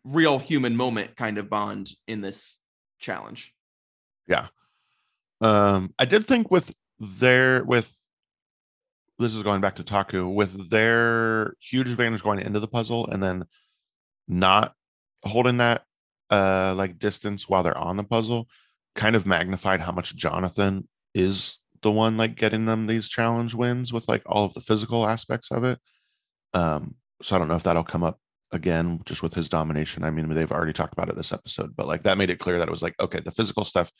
[0.05, 2.59] real human moment kind of bond in this
[2.99, 3.53] challenge.
[5.41, 7.95] Um, I did think with their with
[9.17, 13.21] this is going back to Taku with their huge advantage going into the puzzle and
[13.21, 13.45] then
[14.27, 14.73] not
[15.23, 15.83] holding that
[16.31, 18.47] uh like distance while they're on the puzzle
[18.95, 23.91] kind of magnified how much Jonathan is the one like getting them these challenge wins
[23.91, 25.79] with like all of the physical aspects of it.
[26.53, 28.19] Um, so I don't know if that'll come up
[28.51, 30.03] again, just with his domination.
[30.03, 32.59] I mean, they've already talked about it this episode, but like that made it clear
[32.59, 33.91] that it was like, okay, the physical stuff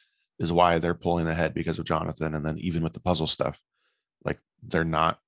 [0.41, 2.34] is why they're pulling ahead because of Jonathan.
[2.34, 3.62] And then even with the puzzle stuff,
[4.25, 5.19] like they're not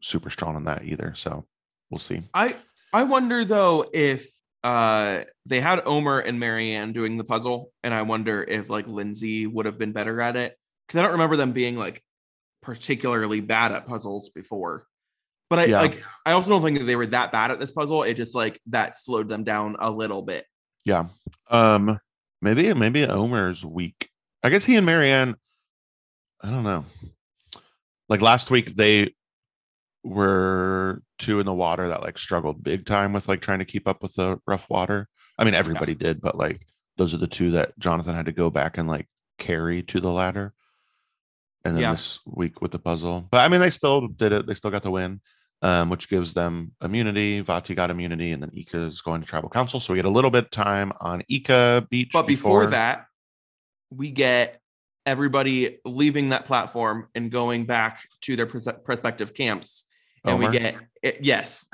[0.00, 1.12] super strong on that either.
[1.14, 1.44] So
[1.90, 2.22] we'll see.
[2.32, 2.56] I
[2.92, 4.28] I wonder though if
[4.62, 9.46] uh they had Omar and Maryanne doing the puzzle, and I wonder if like Lindsay
[9.46, 12.02] would have been better at it because I don't remember them being like
[12.62, 14.84] particularly bad at puzzles before.
[15.48, 15.80] But I Yeah.
[15.80, 18.04] like I also don't think that they were that bad at this puzzle.
[18.04, 20.44] It just like that slowed them down a little bit.
[20.84, 21.06] Yeah.
[21.50, 21.98] Um,
[22.40, 24.09] maybe maybe Omar's weak.
[24.42, 25.34] I guess he and Maryanne,
[26.42, 26.84] I don't know.
[28.08, 29.14] Like last week, they
[30.02, 33.86] were two in the water that like struggled big time with like trying to keep
[33.86, 35.08] up with the rough water.
[35.38, 36.60] I mean, everybody did, but like
[36.96, 40.10] those are the two that Jonathan had to go back and like carry to the
[40.10, 40.52] ladder.
[41.64, 41.90] And then Yeah.
[41.92, 43.28] this week with the puzzle.
[43.30, 44.46] But I mean, they still did it.
[44.46, 45.20] They still got the win,
[45.60, 47.40] um, which gives them immunity.
[47.40, 49.78] Vati got immunity, and then Ika is going to tribal council.
[49.78, 52.10] So we get a little bit of time on Ika Beach.
[52.14, 53.06] But before that,
[53.90, 54.60] we get
[55.06, 59.84] everybody leaving that platform and going back to their pres- respective camps.
[60.24, 61.66] And we get it, yes,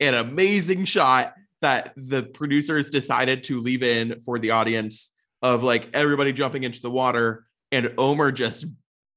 [0.00, 5.88] an amazing shot that the producers decided to leave in for the audience of like
[5.92, 8.66] everybody jumping into the water and Omar just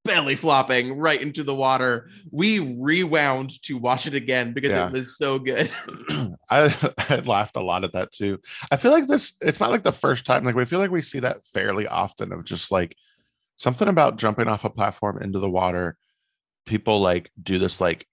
[0.06, 2.10] belly flopping right into the water.
[2.32, 4.88] We rewound to watch it again because Yeah.
[4.88, 5.70] it was so good.
[6.50, 8.39] I, I laughed a lot at that too.
[8.72, 11.02] I feel like this, it's not like the first time, like we feel like we
[11.02, 12.96] see that fairly often of just like
[13.58, 15.98] something about jumping off a platform into the water.
[16.65, 18.08] People like do this like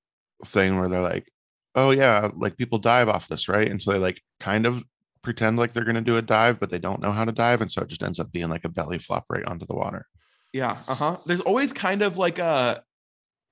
[0.45, 1.31] thing where they're like,
[1.75, 3.71] oh yeah, like people dive off this, right?
[3.71, 4.83] And so they like kind of
[5.23, 7.61] pretend like they're going to do a dive, but they don't know how to dive.
[7.61, 10.07] And so it just ends up being like a belly flop right onto the water.
[10.53, 11.19] Yeah, uh-huh.
[11.27, 12.83] There's always kind of like a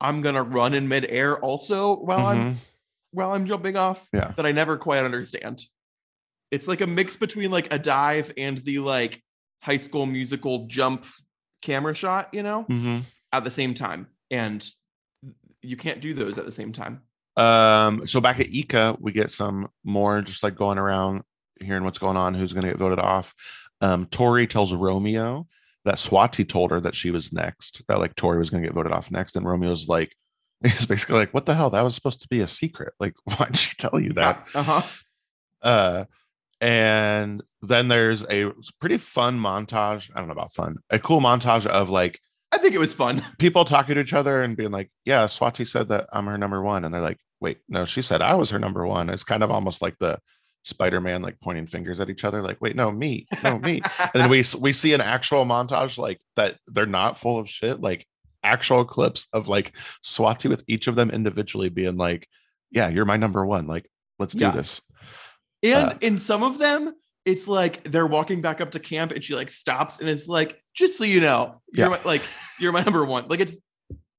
[0.00, 2.56] I'm gonna run in midair also while I'm Mhm.
[3.12, 4.32] while I'm jumping off Yeah.
[4.36, 5.62] that I never quite understand.
[6.50, 9.22] It's like a mix between like a dive and the like
[9.62, 11.04] high school musical jump
[11.62, 13.02] camera shot, you know, Mhm.
[13.32, 14.08] at the same time.
[14.30, 14.66] And
[15.62, 17.02] you can't do those at the same time.
[17.36, 21.22] Um, so back at Ika, we get some more just like going around,
[21.60, 23.34] hearing what's going on, who's going to get voted off.
[23.82, 25.46] Um, Tori tells Romeo
[25.84, 28.74] that Swati told her that she was next, that like Tori was going to get
[28.74, 29.36] voted off next.
[29.36, 30.14] And Romeo's like,
[30.62, 31.70] he's basically like, what the hell?
[31.70, 32.94] That was supposed to be a secret.
[33.00, 34.46] Like, why'd she tell you that?
[34.54, 34.82] Uh-huh.
[35.62, 36.04] Uh,
[36.62, 40.10] and then there's a pretty fun montage.
[40.14, 42.18] I don't know about fun, a cool montage of like
[42.52, 43.24] I think it was fun.
[43.38, 46.62] people talking to each other and being like, "Yeah, Swati said that I'm her number
[46.62, 49.42] one," and they're like, "Wait, no, she said I was her number one." It's kind
[49.42, 50.18] of almost like the
[50.64, 54.30] Spider-Man like pointing fingers at each other, like, "Wait, no, me, no, me." and then
[54.30, 56.56] we we see an actual montage like that.
[56.66, 58.06] They're not full of shit, like
[58.42, 62.28] actual clips of like Swati with each of them individually being like,
[62.70, 63.66] "Yeah, you're my number one.
[63.66, 64.50] Like, let's do Yeah.
[64.52, 64.82] this."
[65.62, 66.94] And Uh, in some of them,
[67.26, 70.62] it's like they're walking back up to camp and she like stops and it's like,
[70.74, 71.96] just so you know, you're Yeah.
[71.98, 72.22] my, like
[72.58, 73.26] you're my number one.
[73.28, 73.56] Like it's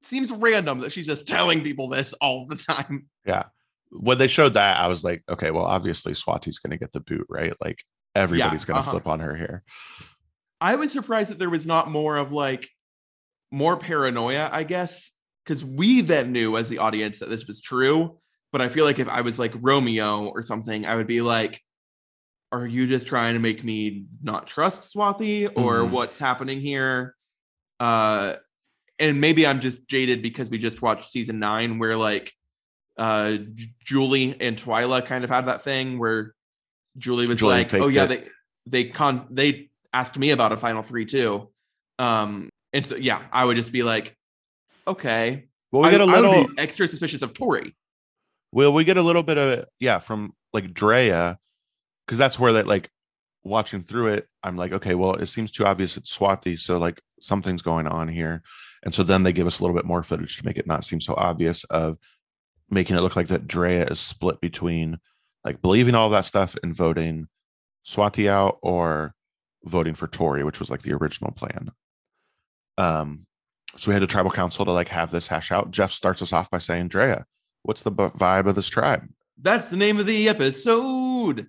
[0.04, 3.08] seems random that she's just telling people this all the time.
[3.26, 3.46] Yeah.
[3.92, 7.02] When they showed that, I was like, okay, well, obviously Swati's going to get the
[7.02, 7.54] boot, right?
[7.62, 7.84] Like
[8.16, 8.92] everybody's going to uh-huh.
[8.92, 9.64] flip on her here.
[10.60, 12.70] I was surprised that there was not more of like
[13.52, 15.12] more paranoia, I guess,
[15.44, 18.20] because we then knew as the audience that this was true.
[18.52, 21.62] But I feel like if I was like Romeo or something, I would be like,
[22.52, 25.92] are you just trying to make me not trust Swati or Mhm.
[25.92, 27.16] what's happening here?
[27.80, 28.36] Uh
[29.00, 32.32] and maybe I'm just jaded because we just watched season nine where like
[33.02, 33.38] uh
[33.84, 36.36] Julie and Twila kind of had that thing where
[37.00, 38.08] Julie was Julie like, oh yeah, it.
[38.08, 41.50] they they con they asked me about a final three too.
[41.98, 44.16] Um and so yeah, I would just be like,
[44.88, 45.48] okay.
[45.72, 46.46] Well, we I, get a little.
[46.60, 47.76] extra suspicious of Tori.
[48.52, 51.40] Well, we get a little bit of yeah, from like Drea,
[52.06, 52.92] because that's where that like
[53.44, 57.02] watching through it, I'm like, okay, well, it seems too obvious it's Swati, so like
[57.20, 58.44] something's going on here,
[58.84, 60.84] and so then they give us a little bit more footage to make it not
[60.84, 61.98] seem so obvious of
[62.72, 64.98] making it look like that Drea is split between
[65.44, 67.28] like believing all that stuff and voting
[67.88, 69.14] Swati out or
[69.66, 71.72] voting for Tori, which was like the original plan.
[72.78, 73.26] Um,
[73.78, 75.72] so we had a tribal council to like have this hash out.
[75.72, 77.26] Jeff starts us off by saying, Drea,
[77.64, 79.08] what's the vibe of this tribe?
[79.40, 81.48] That's the name of the episode.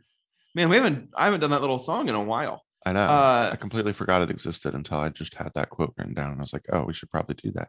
[0.55, 2.63] Man, we haven't I haven't done that little song in a while.
[2.85, 3.05] I know.
[3.05, 6.33] Uh I completely forgot it existed until I just had that quote written down.
[6.33, 7.69] And I was like, oh, we should probably do that.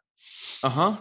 [0.63, 0.97] Uh-huh.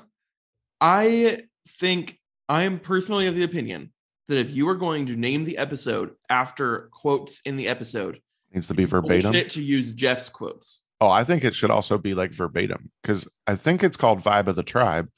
[0.81, 1.43] I
[1.79, 2.19] think
[2.53, 3.95] I am personally of the opinion
[4.29, 8.21] that if you are going to name the episode after quotes in the episode,
[8.53, 9.33] needs to be verbatim.
[9.33, 10.83] to use Jeff's quotes.
[11.01, 14.49] Oh, I think it should also be like verbatim because I think it's called Vibe
[14.49, 15.09] of the Tribe,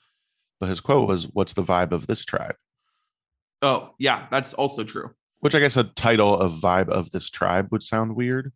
[0.61, 2.55] but his quote was, What's the vibe of this tribe?
[3.62, 5.11] Oh, yeah, that's also true.
[5.40, 8.53] which I guess a title of vibe of this tribe would sound weird.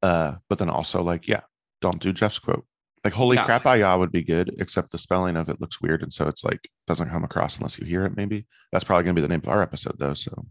[0.00, 1.40] Uh, but then also like, yeah,
[1.80, 2.66] don't do Jeff's quote.
[3.06, 3.44] Like holy Yeah.
[3.44, 6.44] crap, I would be good, except the spelling of it looks weird, and so it's
[6.44, 8.16] like doesn't come across unless you hear it.
[8.16, 10.14] Maybe that's probably gonna be the name of our episode though.
[10.14, 10.46] So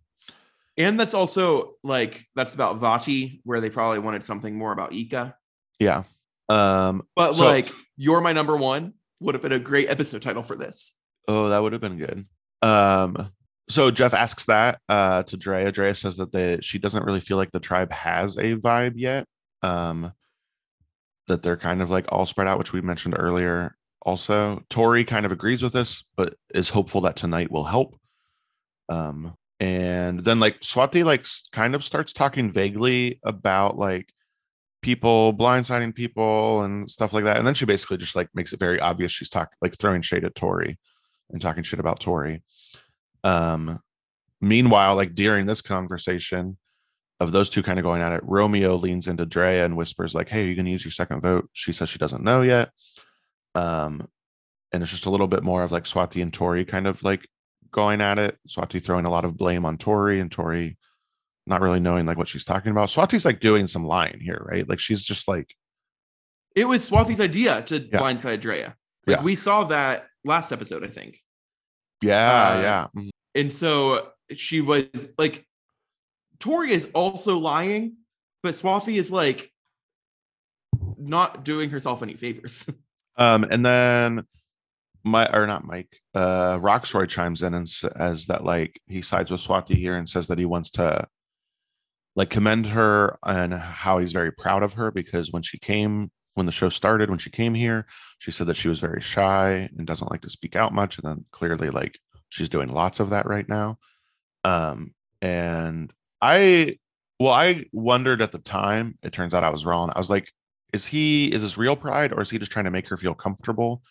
[0.78, 5.36] And that's also like that's about Vati, where they probably wanted something more about Ika.
[5.80, 6.04] yeah.
[6.48, 7.04] Um.
[7.15, 10.56] But So- like, you're my number one would have been a great episode title for
[10.56, 10.94] this.
[11.28, 12.26] Oh, that would have been good.
[12.62, 13.32] Um.
[13.68, 15.72] So Jeff asks that uh, to Drea.
[15.74, 19.26] Drea says that they she doesn't really feel like the tribe has a vibe yet.
[19.62, 20.13] Um.
[21.28, 23.76] That they're kind of like all spread out, which we mentioned earlier.
[24.02, 28.00] Also, Tori kind of agrees with this, but is hopeful that tonight will help.
[28.90, 29.36] Um.
[29.60, 34.12] And then like Swati like kind of starts talking vaguely about like
[34.82, 37.38] people blindsiding people and stuff like that.
[37.38, 40.26] And then she basically just like makes it very obvious she's talking like throwing shade
[40.26, 40.78] at Tori
[41.32, 42.44] and talking shit about Tori.
[43.24, 43.80] Um,
[44.42, 46.58] meanwhile, like during this conversation
[47.19, 50.30] of those two kind of going at it, Romeo leans into Drea and whispers, like,
[50.30, 51.49] Hey, are you gonna use your second vote?
[51.54, 52.71] She says she doesn't know yet.
[53.54, 54.08] Um,
[54.71, 57.28] and it's just a little bit more of like Swati and Tori kind of like
[57.71, 58.38] going at it.
[58.47, 60.78] Swati throwing a lot of blame on Tori and Tori
[61.47, 62.89] not really knowing like what she's talking about.
[62.89, 64.67] Swati's like doing some lying here, right?
[64.67, 65.56] Like she's just like,
[66.56, 67.99] It was Swati's idea to Yeah.
[67.99, 68.75] blindside Drea.
[69.08, 69.23] Like Yeah.
[69.23, 71.19] we saw that last episode, I think.
[72.01, 72.88] yeah, Uh, yeah.
[73.01, 73.10] mhm.
[73.36, 74.86] And so she was
[75.17, 75.45] like,
[76.39, 77.98] Tori is also lying,
[78.43, 79.52] but Swati is like
[80.98, 82.65] not doing herself any favors.
[83.17, 84.26] Um, and then
[85.06, 89.39] my or not Mike, uh, Rocksroy chimes in and says that like he sides with
[89.39, 91.08] Swati here and says that he wants to
[92.15, 96.45] like commend her and how he's very proud of her because when she came when
[96.45, 97.86] the show started when she came here
[98.19, 101.10] she said that she was very shy and doesn't like to speak out much and
[101.10, 101.98] then clearly like
[102.30, 103.78] she's doing lots of that right now
[104.43, 105.93] um and
[106.26, 106.78] i
[107.20, 110.32] well i wondered at the time it turns out i was wrong i was like
[110.74, 113.14] is he is this real pride or is he just trying to make her feel
[113.14, 113.82] comfortable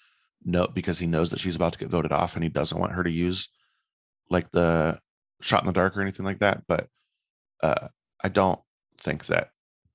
[0.44, 2.92] no because he knows that she's about to get voted off and he doesn't want
[2.92, 3.48] her to use
[4.30, 4.98] like the
[5.40, 6.88] shot in the dark or anything like that but
[7.62, 7.88] uh
[8.22, 8.60] i don't
[9.00, 9.50] think that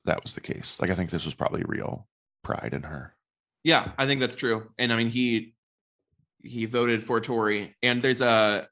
[0.05, 2.07] that was the case like i think this was probably real
[2.43, 3.15] pride in her
[3.63, 4.69] yeah, I think that's true.
[4.77, 5.53] And I mean he
[6.41, 8.67] he voted for Tori And there's a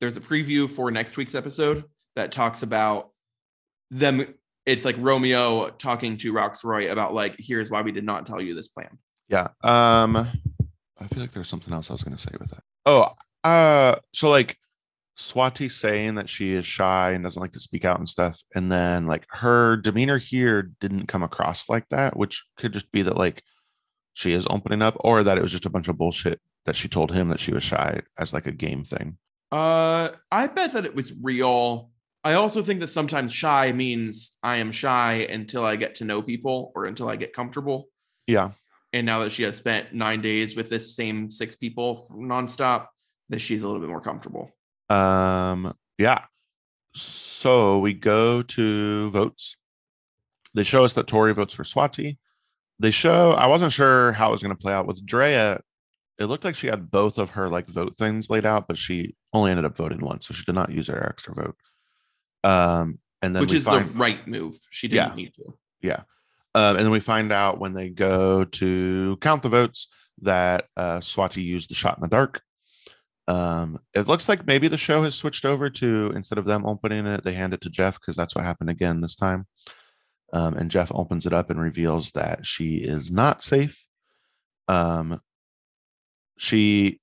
[0.00, 1.84] there's a preview for next week's episode
[2.16, 3.11] that talks about
[3.92, 4.26] them.
[4.66, 8.54] It's like Romeo talking to Rocksroy about like, here's why we did not tell you
[8.54, 8.98] this plan.
[9.28, 12.62] yeah um i feel like there's something else i was going to say with that
[12.86, 13.08] oh
[13.44, 14.56] uh so like
[15.18, 18.70] swati saying that she is shy and doesn't like to speak out and stuff and
[18.70, 23.16] then like her demeanor here didn't come across like that which could just be that
[23.16, 23.42] like
[24.14, 26.88] she is opening up or that it was just a bunch of bullshit that she
[26.88, 29.16] told him that she was shy as like a game thing
[29.50, 31.90] Uh, I bet that it was real.
[32.24, 36.22] I also think that sometimes shy means I am shy until I get to know
[36.22, 37.88] people or until I get comfortable.
[38.26, 38.52] yeah
[38.92, 42.86] And now that she has spent nine days with this same six people nonstop,
[43.30, 44.50] that she's a little bit more comfortable.
[44.88, 46.24] Um, yeah.
[46.94, 49.56] So we go to votes.
[50.54, 52.18] They show us that Tori votes for Swati.
[52.78, 55.60] They show I wasn't sure how it was going to play out with Drea.
[56.18, 59.16] It looked like she had both of her like vote things laid out, but she
[59.32, 61.56] only ended up voting once, so she did not use her extra vote.
[62.44, 64.58] Um, and then Which is find the right move.
[64.70, 65.14] She didn't Yeah.
[65.14, 65.54] need to.
[65.80, 66.02] yeah.
[66.54, 69.88] Um, and then we find out when they go to count the votes
[70.20, 72.42] that uh, Swati used the shot in the dark.
[73.28, 77.06] Um, it looks like maybe the show has switched over to instead of them opening
[77.06, 79.46] it, they hand it to Jeff because that's what happened again this time.
[80.34, 83.86] Um, and Jeff opens it up and reveals that she is not safe.
[84.68, 85.20] Um,
[86.36, 87.00] she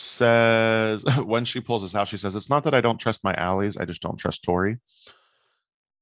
[0.00, 3.34] says when she pulls this out, she says, It's not that I don't trust my
[3.34, 4.78] allies, I just don't trust Tori.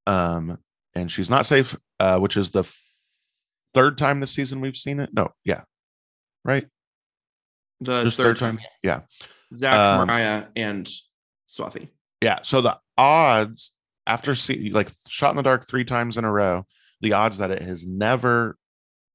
[0.07, 0.59] Um,
[0.95, 2.81] and she's not safe, uh, which is the f-
[3.75, 5.11] third time this season we've seen it.
[5.13, 5.63] No, yeah,
[6.45, 6.67] right.
[7.81, 8.61] The Just third third time?
[8.83, 9.01] Yeah.
[9.55, 10.89] Zach, Um, Mariah, and
[11.49, 11.89] Swati.
[12.21, 12.41] Yeah.
[12.43, 13.73] So the odds
[14.07, 16.66] after see like shot in the dark three times in a row,
[17.01, 18.57] the odds that it has never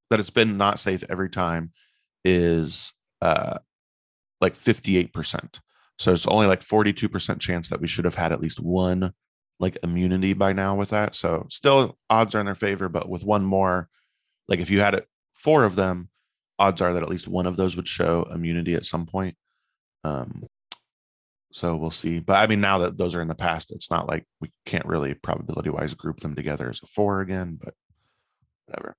[0.10, 1.72] that it's been not safe every time
[2.24, 3.58] is uh
[4.44, 5.60] like 58%.
[5.98, 9.14] So it's only like 42% chance that we should have had at least one
[9.60, 11.16] like immunity by now with that.
[11.16, 13.90] So still odds are in their favor, but with one more,
[14.48, 16.10] like if you had it four of them,
[16.60, 19.36] odds are that at least one of those would show immunity at some point.
[20.04, 20.44] Um
[21.54, 22.20] so we'll see.
[22.20, 24.88] But I mean, now that those are in the past, it's not like we can't
[24.88, 27.76] really probability wise group them together as a four again, but
[28.66, 28.96] whatever.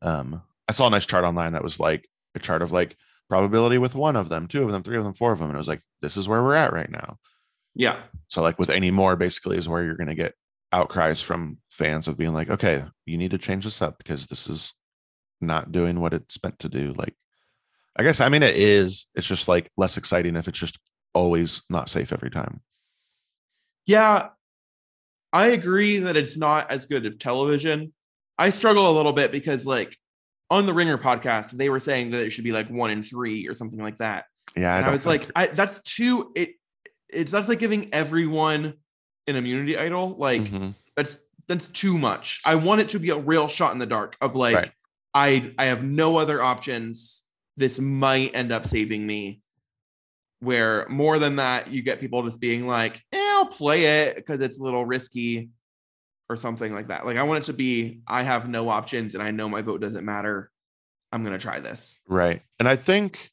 [0.00, 2.96] Um, I saw a nice chart online that was like a chart of like
[3.32, 5.48] probability with one of them, two of them, three of them, four of them.
[5.48, 7.16] And it was like, this is where we're at right now.
[7.74, 8.02] Yeah.
[8.28, 10.34] So like with any more, basically is where you're going to get
[10.70, 14.50] outcries from fans of being like, okay, you need to change this up because this
[14.50, 14.74] is
[15.40, 16.92] not doing what it's meant to do.
[16.92, 17.14] Like,
[17.96, 19.06] I guess I mean it is.
[19.14, 20.78] It's just like less exciting if it's just
[21.14, 22.60] always not safe every time.
[23.86, 24.28] Yeah,
[25.32, 27.94] I agree that it's not as good of television.
[28.36, 29.96] I struggle a little bit because, like,
[30.52, 33.48] on the Ringer podcast, they were saying that it should be like one in three
[33.48, 34.26] or something like that.
[34.54, 36.30] Yeah, and I, don't was like, I, that's too.
[36.36, 36.50] It
[37.08, 38.74] it's that's like giving everyone
[39.26, 40.14] an immunity idol.
[40.18, 40.74] Like Mhm.
[40.94, 41.16] that's
[41.48, 42.40] that's too much.
[42.44, 44.70] I want it to be a real shot in the dark of like Right.
[45.14, 47.24] I I have no other options.
[47.56, 49.40] This might end up saving me.
[50.40, 54.40] Where more than that, you get people just being like, eh, I'll play it because
[54.42, 55.48] it's a little risky
[56.32, 57.04] or something like that.
[57.06, 59.80] Like I want it to be I have no options and I know my vote
[59.82, 60.50] doesn't matter.
[61.12, 62.00] I'm gonna try this.
[62.08, 62.40] right.
[62.58, 63.30] And I think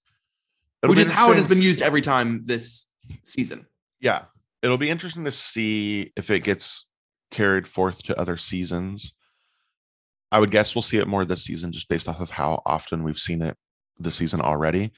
[0.86, 2.88] Which is how it has been used every time this
[3.24, 3.66] season.
[4.02, 4.26] yeah
[4.62, 6.88] it'll be interesting to see if it gets
[7.32, 9.14] carried forth to other seasons
[10.32, 13.04] i would guess we'll see it more this season just based off of how often
[13.04, 13.56] we've seen it
[13.98, 14.92] this season already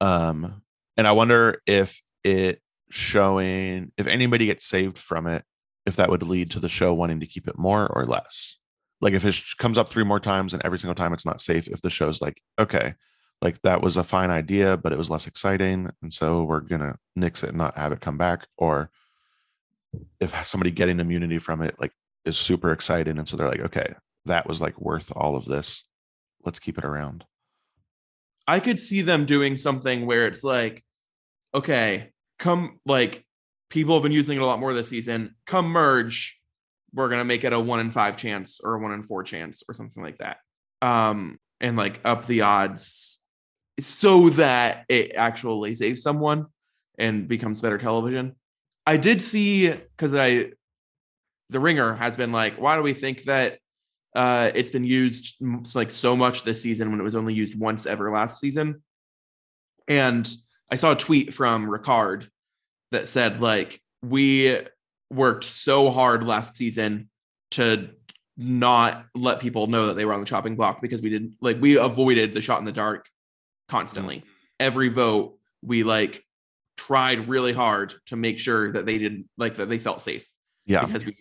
[0.00, 0.62] um
[0.96, 5.44] and i wonder if it showing if anybody gets saved from it
[5.86, 8.56] if that would lead to the show wanting to keep it more or less
[9.00, 11.66] like if it comes up three more times and every single time it's not safe
[11.68, 12.94] if the show's like okay
[13.42, 15.90] like that was a fine idea, but it was less exciting.
[16.00, 18.46] And so we're gonna nix it and not have it come back.
[18.56, 18.88] Or
[20.20, 21.92] if somebody getting immunity from it like
[22.24, 23.18] is super exciting.
[23.18, 23.94] And so they're like, okay,
[24.26, 25.84] that was like worth all of this.
[26.44, 27.24] Let's keep it around.
[28.46, 30.84] I could see them doing something where it's like,
[31.52, 33.24] okay, come like
[33.72, 35.34] people have been using it a lot more this season.
[35.46, 36.38] Come merge,
[36.92, 39.62] we're gonna make it a one in five chance or a one in four chance
[39.66, 40.38] or something like that.
[40.82, 43.18] Um, and like up the odds
[43.80, 46.46] so that it actually saves someone
[46.98, 48.36] and becomes better television.
[48.86, 50.50] I did see because I
[51.48, 53.58] the ringer has been like, why do we think that
[54.14, 55.36] uh, it's been used
[55.74, 58.82] like so much this season when it was only used once ever last season.
[59.88, 60.28] And
[60.70, 62.28] I saw a tweet from Ricard
[62.92, 64.58] that said like we
[65.10, 67.08] worked so hard last season
[67.52, 67.90] to
[68.36, 71.60] not let people know that they were on the chopping block because we didn't like
[71.60, 73.06] we avoided the shot in the dark
[73.68, 74.16] constantly.
[74.18, 74.28] Mm-hmm.
[74.60, 76.24] Every vote we like
[76.76, 80.26] tried really hard to make sure that they didn't like that they felt safe
[80.66, 80.84] Yeah.
[80.84, 81.16] because we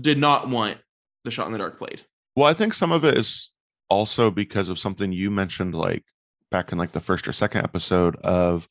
[0.00, 0.78] did not want
[1.24, 2.02] the shot in the dark played.
[2.34, 3.52] Well, I think some of it is
[3.90, 6.04] also because of something you mentioned, like
[6.50, 8.68] back in like the first or second episode of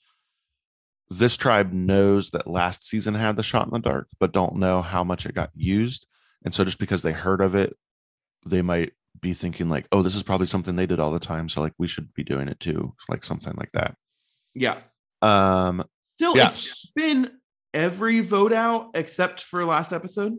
[1.10, 4.82] this tribe knows that last season had the shot in the dark, but don't know
[4.82, 6.06] how much it got used.
[6.44, 7.76] And so just because they heard of it,
[8.46, 11.50] they might be thinking like, oh, this is probably something they did all the time.
[11.50, 13.96] So like we should be doing it too, like something like that.
[14.54, 14.80] Yeah.
[15.22, 15.84] Um,
[16.18, 16.48] Still, Yeah.
[16.48, 17.32] it's been
[17.74, 20.34] every vote out except for last episode.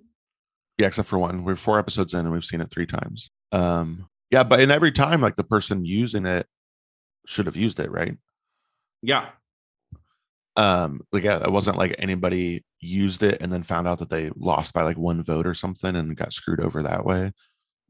[0.76, 1.44] yeah, except for one.
[1.44, 3.30] We're four episodes in and we've seen it three times.
[3.52, 6.46] Um, yeah, but in every time, like the person using it
[7.26, 8.16] should have used it, right?
[9.02, 9.30] Yeah.
[10.58, 14.30] Um like yeah, it wasn't like anybody used it and then found out that they
[14.36, 17.32] lost by like one vote or something and got screwed over that way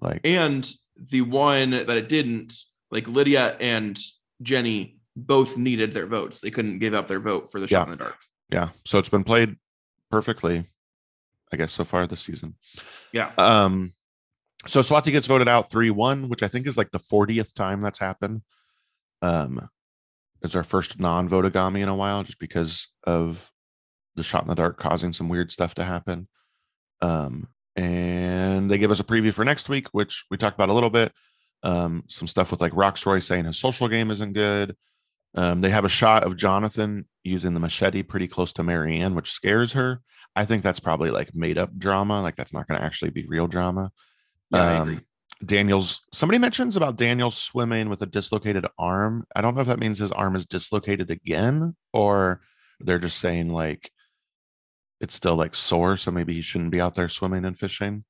[0.01, 0.71] like And
[1.11, 2.53] the one that it didn't,
[2.91, 3.99] like Lydia and
[4.43, 6.41] Jenny both needed their votes.
[6.41, 7.93] They couldn't give up their vote for the shot Yeah.
[7.93, 8.17] in the dark.
[8.51, 9.57] yeah so it's been played
[10.11, 10.65] perfectly
[11.53, 12.55] i guess so far this season
[13.13, 13.31] Yeah.
[13.39, 13.93] um
[14.67, 17.99] so swati gets voted out 3-1 which i think is like the 40th time that's
[17.99, 18.43] happened
[19.23, 19.69] um
[20.43, 23.51] it's our first non-votagami in a while just because of
[24.17, 26.29] the shot in the dark causing some weird stuff to happen.
[27.01, 30.75] Um and they give us a preview for next week which we talked about a
[30.75, 31.13] little bit.
[31.63, 34.77] Um some stuff with like rocksroy saying his social game isn't good.
[35.35, 39.31] Um they have a shot of jonathan using the machete pretty close to maryanne which
[39.31, 40.03] scares her.
[40.39, 42.23] I think that's probably like made up drama.
[42.23, 43.91] Like that's not going to actually be real drama.
[44.51, 45.05] Yeah, um.
[45.45, 49.25] Daniel's somebody mentions about Daniel swimming with a dislocated arm.
[49.37, 52.41] I don't know if that means his arm is dislocated again or
[52.81, 53.91] they're just saying like
[55.01, 58.05] it's still like sore, so maybe he shouldn't be out there swimming and fishing.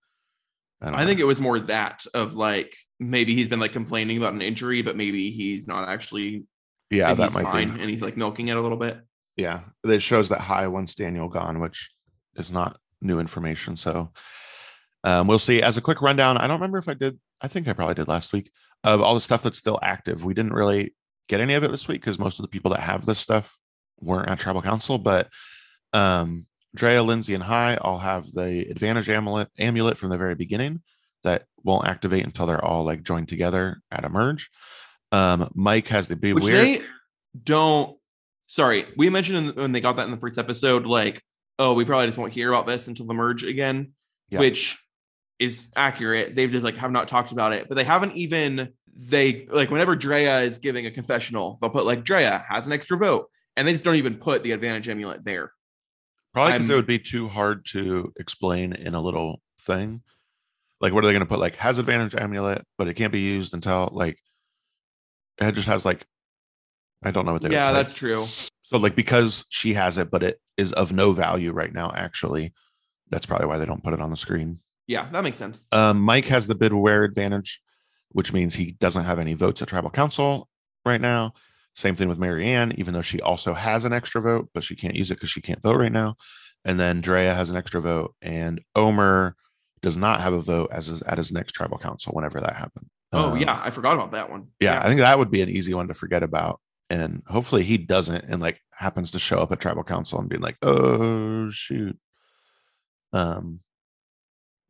[0.83, 4.33] don't I think it was more that of like maybe he's been like complaining about
[4.33, 6.47] an injury, but maybe he's not actually
[6.91, 7.81] yeah, that might fine be.
[7.81, 8.99] and he's like milking it a little bit.
[9.37, 11.91] Yeah, it shows that Hai once Daniel gone, which
[12.37, 13.77] is not new information.
[13.77, 14.13] So
[15.05, 15.63] um, we'll see.
[15.63, 17.19] As a quick rundown, I don't remember if I did.
[17.41, 18.51] I think I probably did last week
[18.85, 20.25] of all the stuff that's still active.
[20.25, 20.95] We didn't really
[21.29, 23.57] get any of it this week because most of the people that have this stuff
[24.01, 24.99] weren't at Tribal Council.
[24.99, 25.29] But
[25.93, 30.83] um, Drea, Lindsay, and Hai all have the Advantage amulet amulet from the very beginning
[31.25, 34.51] that won't activate until they're all like joined together at a merge.
[35.11, 36.55] Um, Mike has the Be Which Weird.
[36.57, 36.83] they
[37.45, 37.97] don't
[38.47, 41.23] sorry, we mentioned in, when they got that in the first episode, like
[41.59, 43.93] oh, we probably just won't hear about this until the merge again,
[44.31, 44.39] Yeah.
[44.39, 44.79] which
[45.39, 46.35] is accurate.
[46.35, 49.95] They've just like have not talked about it, but they haven't even they like whenever
[49.95, 53.73] Drea is giving a confessional, they'll put like Drea has an extra vote, and they
[53.73, 55.53] just don't even put the advantage amulet there.
[56.35, 60.03] Probably because it would be too hard to explain in a little thing.
[60.81, 61.39] Like, what are they going to put?
[61.39, 64.19] Like, has advantage amulet, but it can't be used until like
[65.41, 66.07] it just has like
[67.03, 67.51] I don't know what they.
[67.51, 68.27] Yeah, that's true.
[68.65, 71.93] so like because she has it, but it is of no value right now.
[71.95, 72.53] Actually,
[73.11, 74.59] that's probably why they don't put it on the screen.
[74.89, 75.69] Yeah, that makes sense.
[75.71, 77.61] Um, Mike has the beware advantage,
[78.11, 80.49] which means he doesn't have any votes at tribal council
[80.85, 81.35] right now.
[81.77, 84.97] Same thing with Maryanne, even though she also has an extra vote, but she can't
[84.97, 86.17] use it because she can't vote right now.
[86.65, 89.37] And then Drea has an extra vote, and Omar
[89.81, 92.89] does not have a vote as his, at his next tribal council whenever that happened.
[93.13, 94.49] Oh Um, yeah, I forgot about that one.
[94.59, 96.61] yeah, I think that would be an easy one to forget about.
[96.91, 100.43] And hopefully he doesn't and like happens to show up at tribal council and being
[100.43, 101.97] like, oh shoot.
[103.13, 103.61] Um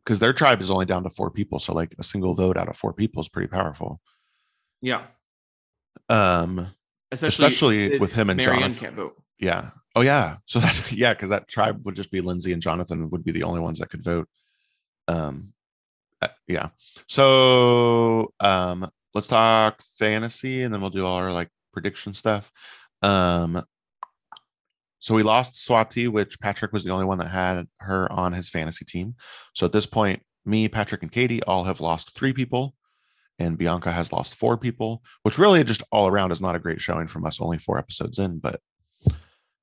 [0.08, 1.58] because their tribe is only down to four people.
[1.58, 4.00] So like a single vote out of four people is pretty powerful.
[4.80, 5.02] yeah.
[6.08, 6.70] Um
[7.12, 8.74] Especially, Especially with him and Maryanne Jonathan.
[8.80, 9.22] can't vote.
[9.38, 9.70] yeah.
[9.94, 10.36] Oh yeah.
[10.46, 13.42] So that yeah, because that tribe would just be Lindsay and Jonathan would be the
[13.42, 14.28] only ones that could vote.
[15.08, 15.52] Um
[16.22, 16.70] uh, yeah.
[17.06, 22.50] So um let's talk fantasy and then we'll do all our like prediction stuff.
[23.02, 23.62] Um
[25.00, 28.48] so we lost Swati, which Patrick was the only one that had her on his
[28.48, 29.14] fantasy team.
[29.54, 32.74] So at this point, me, Patrick, and Katie all have lost three people,
[33.38, 36.80] and Bianca has lost four people, which really just all around is not a great
[36.80, 37.40] showing from us.
[37.40, 38.60] Only four episodes in, but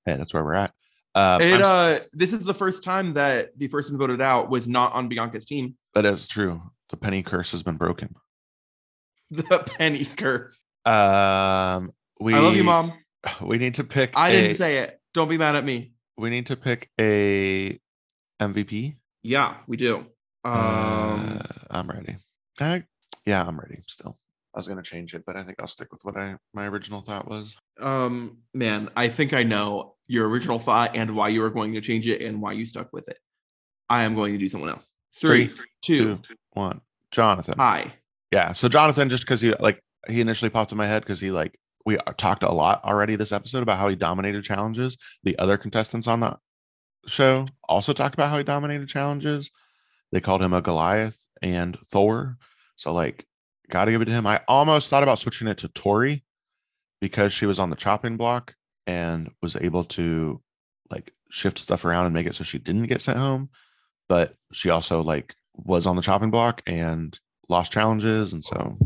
[0.06, 0.72] hey, that's where we're at.
[1.16, 4.94] Um, It, uh, this is the first time that the person voted out was not
[4.94, 5.76] on Bianca's team.
[5.94, 6.62] that is true.
[6.90, 8.16] The penny curse has been broken.
[9.32, 10.64] The penny curse.
[10.86, 12.94] Um, we I love you, mom.
[13.42, 14.12] We need to pick.
[14.16, 15.00] I a- didn't say it.
[15.16, 15.94] Don't be mad at me.
[16.18, 17.80] we need to pick a
[18.42, 18.98] MVP.
[19.24, 20.06] Yeah, we do.
[20.44, 21.42] Um, Uh,
[21.72, 22.18] I'm ready.
[22.60, 22.84] I,
[23.26, 23.80] yeah, I'm ready.
[23.88, 24.18] Still,
[24.54, 27.02] I was gonna change it, but I think I'll stick with what I my original
[27.02, 27.58] thought was.
[27.82, 31.82] um, man, I think I know your original thought and why you were going to
[31.82, 33.18] change it and why you stuck with it.
[33.90, 34.94] I am going to do someone else.
[35.20, 36.82] Three, Three, two, Two, one.
[37.12, 37.56] Jonathan.
[37.58, 37.94] hi.
[38.32, 38.52] Yeah.
[38.52, 41.58] So Jonathan, just because he like he initially popped in my head because he like
[41.86, 44.98] we uh, talked a lot already this episode about how he dominated challenges.
[45.24, 46.38] The other contestants on the
[47.08, 49.52] show also talked about how he dominated challenges.
[50.12, 52.38] They called him a Goliath and Thor.
[52.76, 53.26] So like,
[53.70, 54.26] gotta give it to him.
[54.26, 56.24] I almost thought about switching it to Tori
[57.02, 58.56] because she was on the chopping block
[58.88, 60.42] and was able to
[60.90, 63.50] like shift stuff around and make it so she didn't get sent home.
[64.08, 67.18] But she also like was on the chopping block and
[67.50, 68.34] lost challenges.
[68.34, 68.78] And so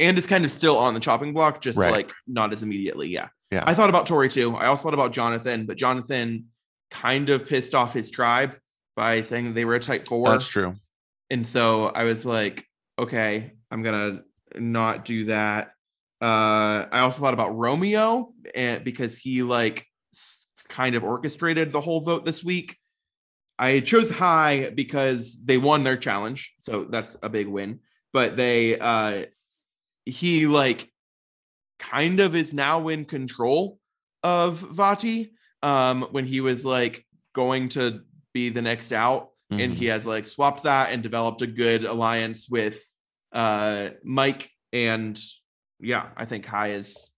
[0.00, 1.92] And is kind of still on the chopping block, just Right.
[1.92, 3.08] like not as immediately.
[3.08, 3.28] Yeah.
[3.50, 3.62] Yeah.
[3.66, 4.54] I thought about Tori too.
[4.56, 6.46] I also thought about Jonathan, but Jonathan
[6.90, 8.56] kind of pissed off his tribe
[8.96, 10.28] by saying that they were a type four.
[10.28, 10.74] that's true.
[11.30, 12.64] And so I was like,
[12.98, 14.22] okay, I'm gonna
[14.56, 15.72] not do that.
[16.22, 21.80] Uh, I also thought about Romeo and because he like s- kind of orchestrated the
[21.80, 22.76] whole vote this week.
[23.58, 27.80] I chose Hai because they won their challenge, so that's a big win.
[28.12, 29.26] But they uh
[30.06, 30.90] he like
[31.78, 33.78] kind of is now in control
[34.22, 35.32] of Vati.
[35.62, 38.00] Um when he was like going to
[38.32, 39.76] be the next out and Mhm.
[39.76, 42.82] he has like swapped that and developed a good alliance with
[43.32, 45.20] uh Mike and
[45.80, 47.10] yeah, I think Hai is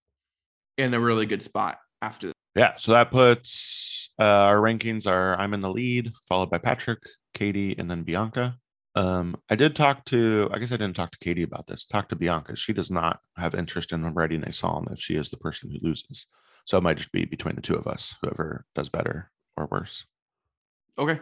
[0.79, 5.55] in a really good spot after Yeah, so that puts uh, our rankings are I'm
[5.55, 7.03] in the lead, followed by Patrick,
[7.35, 8.57] Katie, and then Bianca.
[8.97, 11.85] Um, I did talk to, I guess I didn't talk to Katie about this.
[11.85, 12.57] Talk to Bianca.
[12.57, 15.87] She does not have interest in writing a song if she is the person who
[15.87, 16.27] loses.
[16.65, 20.07] So it might just be between the two of us, whoever does better or worse.
[20.99, 21.21] Okay.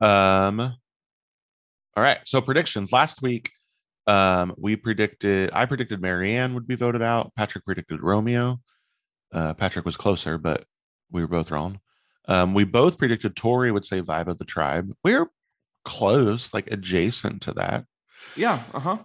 [0.00, 2.18] Um, all right.
[2.24, 2.92] So predictions.
[2.92, 3.52] Last week,
[4.08, 7.32] um, we predicted I predicted Maryanne would be voted out.
[7.36, 8.60] Patrick predicted Romeo.
[9.32, 10.64] Uh, Patrick was closer, but
[11.10, 11.78] we were both wrong.
[12.26, 14.92] Um, we both predicted Tori would say vibe of the tribe.
[15.04, 15.30] We're
[15.88, 17.84] close, like adjacent to that,
[18.36, 18.62] Yeah.
[18.74, 18.98] Uh-huh.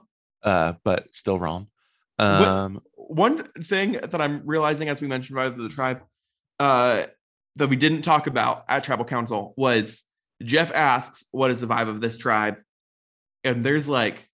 [0.44, 1.68] uh, but still wrong.
[2.20, 6.02] Um, One thing that I'm realizing as we mentioned by the tribe,
[6.60, 7.06] uh,
[7.56, 10.04] that we didn't talk about at tribal council was
[10.42, 12.58] Jeff asks, What is the vibe of this tribe?
[13.44, 14.28] And there's like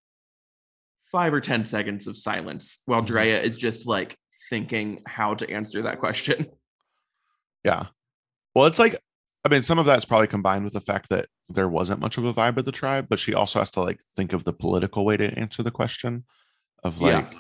[1.11, 3.07] five or 10 seconds of silence while Mhm.
[3.07, 4.17] Drea is just like
[4.49, 6.45] thinking how to answer that question.
[7.63, 7.87] Yeah.
[8.55, 8.95] Well, it's like,
[9.45, 12.25] I mean, some of that's probably combined with the fact that there wasn't much of
[12.25, 15.05] a vibe of the tribe, but she also has to like think of the political
[15.05, 16.25] way to answer the question
[16.83, 17.19] of Yeah.
[17.19, 17.33] like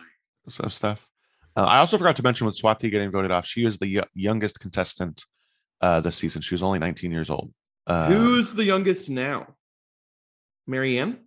[0.63, 1.07] of stuff.
[1.55, 4.05] Uh, I also forgot to mention with Swati getting voted off, she is the yo-
[4.13, 5.23] youngest contestant
[5.81, 6.41] uh, this season.
[6.41, 7.53] She was only 19 years old.
[7.85, 9.47] Uh, Who's the youngest now?
[10.69, 11.17] Maryanne?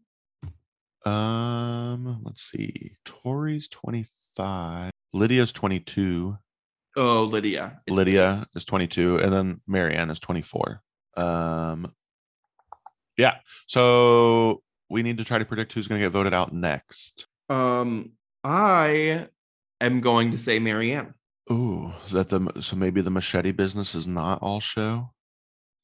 [1.04, 2.92] Um, let's see.
[3.04, 4.90] Tori's 25.
[5.12, 6.36] Lydia's 22.
[6.96, 7.80] Oh, Lydia.
[7.86, 10.82] It's- Lydia is 22, and then Maryanne is 24.
[11.16, 11.92] Um,
[13.16, 13.36] yeah.
[13.66, 17.26] So we need to try to predict who's going to get voted out next.
[17.48, 18.12] Um,
[18.44, 19.28] I
[19.80, 21.14] am going to say Maryanne.
[21.50, 25.12] Ooh, that the so maybe the machete business is not all show.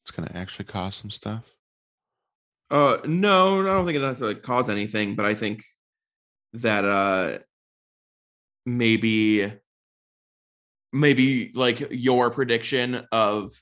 [0.05, 1.45] It's going to actually cause some stuff.
[2.71, 5.65] Uh, no, I don't think it necessarily cause anything, but I think
[6.55, 7.39] that uh
[8.65, 9.53] maybe
[10.93, 13.53] maybe like your prediction of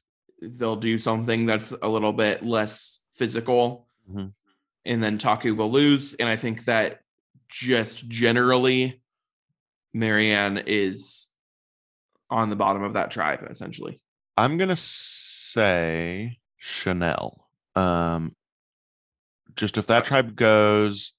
[0.40, 4.32] they'll do something that's a little bit less physical Mhm.
[4.84, 6.14] and then Taku will lose.
[6.14, 7.00] And I think that
[7.48, 9.00] just generally
[9.94, 11.28] Maryanne is
[12.30, 14.00] on the bottom of that tribe, essentially.
[14.36, 17.48] I'm gonna say Chanel.
[17.74, 18.36] Um,
[19.56, 21.12] just if that tribe goes,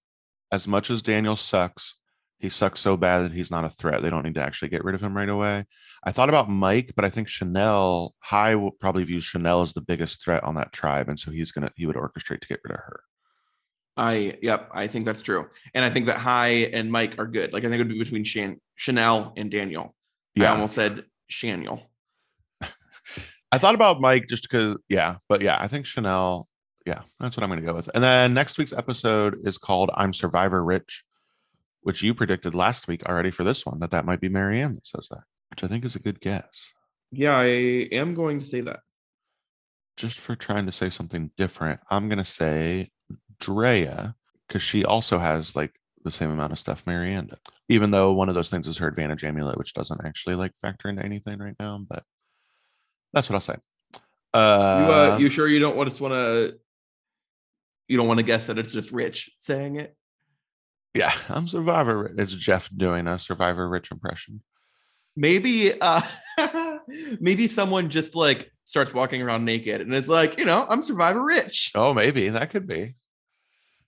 [0.52, 1.97] as much as Daniel sucks,
[2.40, 4.02] he sucks so bad that he's not a threat.
[4.02, 5.66] They don't need to actually get rid of him right away.
[6.04, 9.82] I thought about Mike, but I think Chanel Hai will probably view Chanel as the
[9.82, 12.74] biggest threat on that tribe, and so he's gonna he would orchestrate to get rid
[12.74, 13.02] of her.
[13.98, 15.48] I yep, I think that's true.
[15.74, 17.52] And I think that Hai and Mike are good.
[17.52, 19.96] Like I think it would be between Shan- Chanel and Daniel.
[20.36, 20.52] Yeah.
[20.52, 21.82] I almost said Shaniel.
[23.52, 26.48] I thought about Mike just because, yeah, but yeah, I think Chanel,
[26.86, 27.90] yeah, that's what I'm going to go with.
[27.96, 31.04] And then next week's episode is called I'm Survivor Rich,
[31.82, 34.88] which you predicted last week already for this one that that might be Maryanne that
[34.88, 36.72] says that, which I think is a good guess.
[37.12, 38.82] Yeah, I am going to say that.
[39.96, 42.92] Just for trying to say something different, I'm going to say
[43.40, 44.16] Drea
[44.48, 45.74] because she also has like
[46.04, 48.88] the same amount of stuff Maryanne did, even though one of those things is her
[48.88, 51.84] advantage amulet, which doesn't actually like factor into anything right now.
[51.88, 52.04] But
[53.14, 53.56] that's what I'll say.
[54.34, 56.60] You uh, Uh, you sure you don't want to want to
[57.88, 59.96] you don't want to guess that it's just Rich saying it?
[60.98, 62.12] Yeah, I'm Survivor.
[62.18, 64.42] It's Jeff doing a Survivor Rich impression.
[65.16, 66.02] Maybe uh
[67.20, 71.24] maybe someone just like starts walking around naked and it's like, you know, I'm Survivor
[71.24, 71.74] Rich.
[71.76, 72.96] Oh, maybe that could be.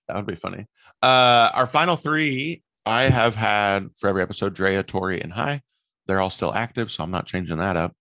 [0.07, 0.68] That would be funny.
[1.01, 5.62] Uh, our final three, I have had for every episode Drea, Tori, and Hai.
[6.05, 7.95] They're all still active, so I'm not changing that up.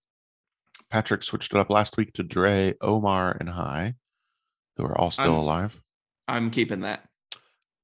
[0.91, 3.95] Patrick switched it up last week to Dre, Omar, and Hai,
[4.77, 5.81] who are all still I'm- alive.
[6.27, 7.08] I'm keeping that.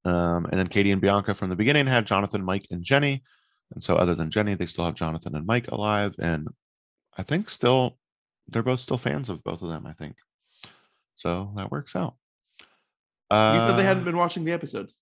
[0.06, 3.24] Um, and then Katie and Bianca from the beginning had Jonathan, Mike, and Jenny.
[3.74, 6.16] And so, other than Jenny, they still have Jonathan and Mike alive.
[6.20, 6.48] And
[7.18, 7.98] I think still,
[8.48, 10.16] they're both still fans of both of them, I think.
[11.16, 12.16] So that works out.
[13.32, 15.02] You Uh, said they hadn't been watching the episodes.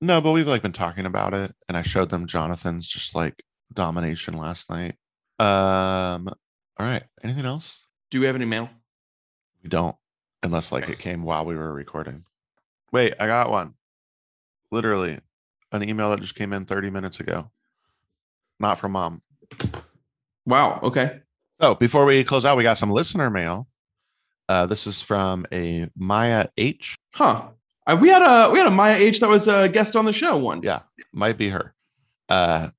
[0.00, 1.54] No, but we've like been talking about it.
[1.68, 3.42] And I showed them Jonathan's just like
[3.72, 4.94] domination last night.
[5.40, 7.02] Um, all right.
[7.24, 7.84] Anything else?
[8.10, 8.68] Do we have any mail?
[9.62, 9.96] We don't,
[10.42, 10.92] unless like Okay.
[10.92, 12.24] it came while we were recording.
[12.92, 13.74] Wait, I got one.
[14.72, 15.20] Literally,
[15.70, 17.50] an email that just came in 30 minutes ago.
[18.58, 19.22] Not from mom.
[20.46, 20.80] Wow.
[20.82, 21.20] Okay.
[21.60, 23.68] So before we close out, we got some listener mail.
[24.48, 26.96] Uh, this is from a Maya H.
[27.14, 27.48] Huh.
[27.86, 30.12] Uh, we had a we had a Maya H that was a guest on the
[30.12, 30.66] show once.
[30.66, 30.80] Yeah.
[31.12, 31.74] Might be her.
[32.28, 32.70] Uh,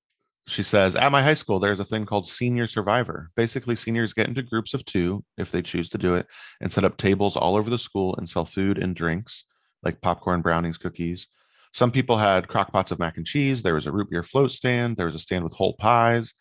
[0.47, 3.29] she says, At my high school, there's a thing called Senior Survivor.
[3.35, 6.27] Basically, seniors get into groups of two, if they choose to do it,
[6.59, 9.45] and set up tables all over the school and sell food and drinks
[9.83, 11.27] like popcorn, brownies, cookies.
[11.73, 13.63] Some people had crock pots of mac and cheese.
[13.63, 14.95] There was a root beer float stand.
[14.95, 16.33] There was a stand with whole pies.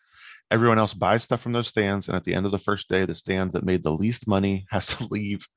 [0.51, 2.07] Everyone else buys stuff from those stands.
[2.07, 4.67] And at the end of the first day, the stand that made the least money
[4.71, 5.47] has to leave.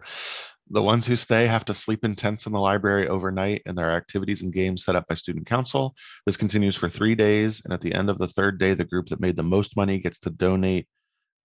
[0.68, 3.88] The ones who stay have to sleep in tents in the library overnight, and there
[3.88, 5.94] are activities and games set up by student council.
[6.24, 7.62] This continues for three days.
[7.62, 9.98] And at the end of the third day, the group that made the most money
[10.00, 10.88] gets to donate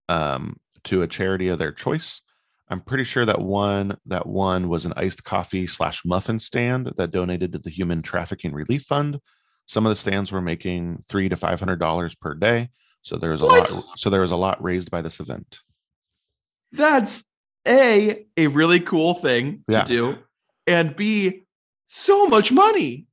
[0.10, 2.22] um, to a charity of their choice.
[2.72, 7.12] I'm pretty sure that one that one was an iced coffee slash muffin stand that
[7.12, 9.20] donated to the Human Trafficking Relief Fund.
[9.68, 12.70] Some of the stands were making three to five hundred dollars per day.
[13.02, 13.72] So there was a What?
[13.72, 14.00] lot.
[14.00, 15.60] So there was a lot raised by this event.
[16.72, 17.26] That's
[17.68, 19.84] a a really cool thing Yeah.
[19.84, 20.18] to do,
[20.66, 21.44] and b
[21.88, 23.08] so much money.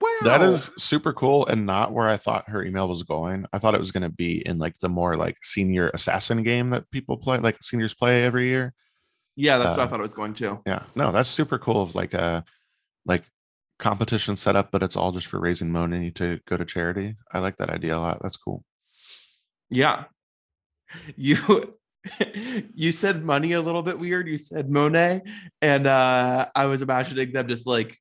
[0.00, 0.10] Wow.
[0.24, 3.46] That is super cool and not where I thought her email was going.
[3.52, 6.70] I thought it was going to be in like the more like senior assassin game
[6.70, 8.74] that people play, like seniors play every year.
[9.36, 9.58] Yeah.
[9.58, 10.60] That's what I uh, thought it was going to.
[10.66, 11.82] Yeah, no, that's super cool.
[11.82, 12.44] Of like a
[13.06, 13.24] like
[13.78, 17.16] competition setup, but it's all just for raising money to go to charity.
[17.32, 18.18] I like that idea a lot.
[18.22, 18.64] That's cool.
[19.70, 20.04] Yeah.
[21.16, 21.74] You
[22.74, 24.28] you said money a little bit weird.
[24.28, 25.22] You said Monet,
[25.60, 27.98] and uh I was imagining them just like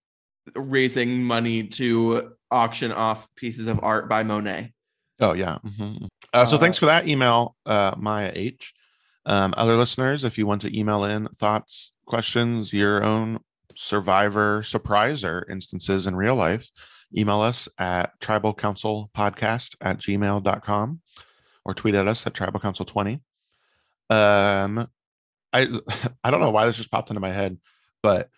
[0.56, 4.74] raising money to auction off pieces of art by Monet.
[5.20, 5.58] Oh yeah.
[5.66, 6.08] mhm.
[6.34, 8.74] Uh, so Uh, thanks for that email, uh, Maya H.
[9.26, 13.40] Um, other listeners, if you want to email in thoughts, questions, your own
[13.76, 16.70] survivor surpriser instances in real life,
[17.16, 21.02] email us at tribalcouncilpodcast at gmail.com
[21.66, 23.22] or tweet at us at tribalcouncil20.
[24.10, 24.88] Um,
[25.52, 25.68] I
[26.24, 27.58] I don't know why this just popped into my head,
[28.02, 28.30] but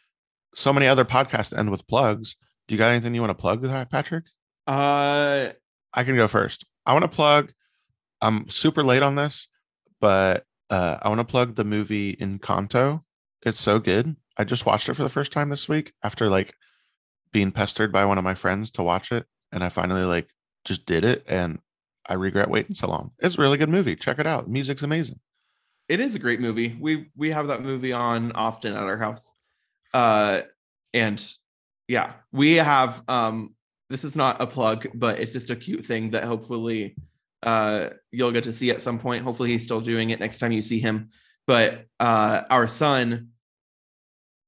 [0.55, 2.35] so many other podcasts end with plugs.
[2.67, 4.25] Do you got anything you want to plug, Patrick?
[4.65, 5.49] Uh,
[5.93, 6.65] I can go first.
[6.85, 7.51] I want to plug.
[8.21, 9.47] I'm super late on this,
[9.99, 13.03] but uh, I want to plug the movie Encanto.
[13.43, 14.15] It's so good.
[14.37, 16.55] I just watched it for the first time this week after like
[17.31, 20.27] being pestered by one of my friends to watch it, and I finally like
[20.65, 21.59] just did it, and
[22.07, 23.11] I regret waiting so long.
[23.19, 23.95] It's a really good movie.
[23.95, 24.47] Check it out.
[24.49, 25.19] Music's amazing.
[25.87, 26.75] it is a great movie.
[26.79, 29.31] We we have that movie on often at our house.
[29.93, 30.41] Uh
[30.93, 31.23] and
[31.87, 33.55] yeah, we have um
[33.89, 36.95] this is not a plug, but it's just a cute thing that hopefully
[37.45, 39.23] uh you'll get to see at some point.
[39.23, 41.09] Hopefully he's still doing it next time you see him.
[41.47, 43.29] But uh our son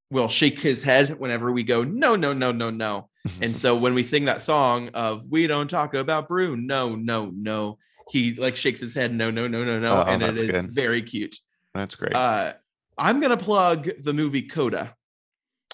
[0.10, 3.10] will shake his head whenever we go no no no no no.
[3.42, 7.30] And so when we sing that song of we don't talk about brew, no, no,
[7.36, 7.78] no,
[8.10, 9.98] he like shakes his head, no, no, no, no, no.
[9.98, 10.72] Oh, and it is good.
[10.72, 11.36] very cute.
[11.74, 12.16] That's great.
[12.16, 12.54] Uh
[12.98, 14.96] I'm gonna plug the movie Coda,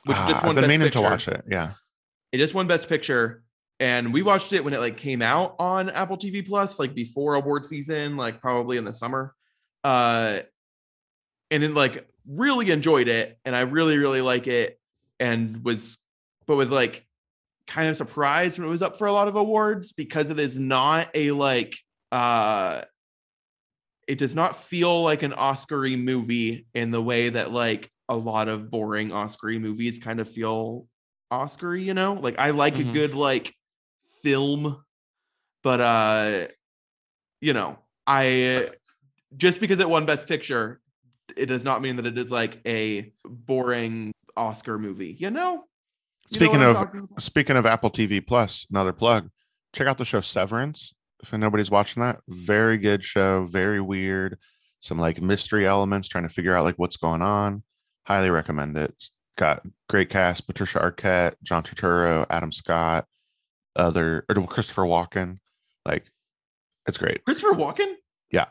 [0.06, 1.00] which Ah, just I've been meaning Picture.
[1.00, 1.44] to watch it.
[1.48, 1.74] Yeah.
[2.32, 3.44] It just won Best Picture,
[3.80, 7.36] and we watched it when it like came out on Apple TV Plus, like before
[7.36, 9.34] award season, like probably in the summer.
[9.84, 10.42] Uh,
[11.52, 14.80] and then like really enjoyed it, and I really really like it,
[15.20, 15.98] and was
[16.46, 17.06] but was like
[17.68, 20.60] kind of surprised when it was up for a lot of awards because it is
[20.60, 21.78] not a like
[22.12, 22.82] uh
[24.06, 28.50] it does not feel like an Oscar-y movie in the way that like a lot
[28.50, 30.88] of boring Oscar-y movies kind of feel
[31.32, 32.16] Oscar, you know?
[32.16, 32.90] Like I like Mhm.
[32.90, 33.56] a good like
[34.24, 34.84] film,
[35.62, 36.48] but uh
[37.42, 38.70] you know, I
[39.36, 40.80] just because it won best picture,
[41.36, 45.66] it does not mean that it is like a boring Oscar movie, you know?
[46.30, 46.88] You Speaking I'm of
[47.20, 49.30] speaking of Apple TV Plus, another plug.
[49.74, 50.94] Check out the show Severance.
[51.22, 54.38] If nobody's watching that, very good show, very weird.
[54.80, 57.64] Some like mystery elements, trying to figure out like what's going on.
[58.06, 58.92] Highly recommend it.
[58.92, 63.06] It's got great cast: Patricia Arquette, John Turturro, Adam Scott,
[63.76, 65.40] other or Christopher Walken.
[65.86, 66.06] Like,
[66.88, 67.24] it's great.
[67.26, 67.94] Christopher Walken?
[68.32, 68.48] Yeah.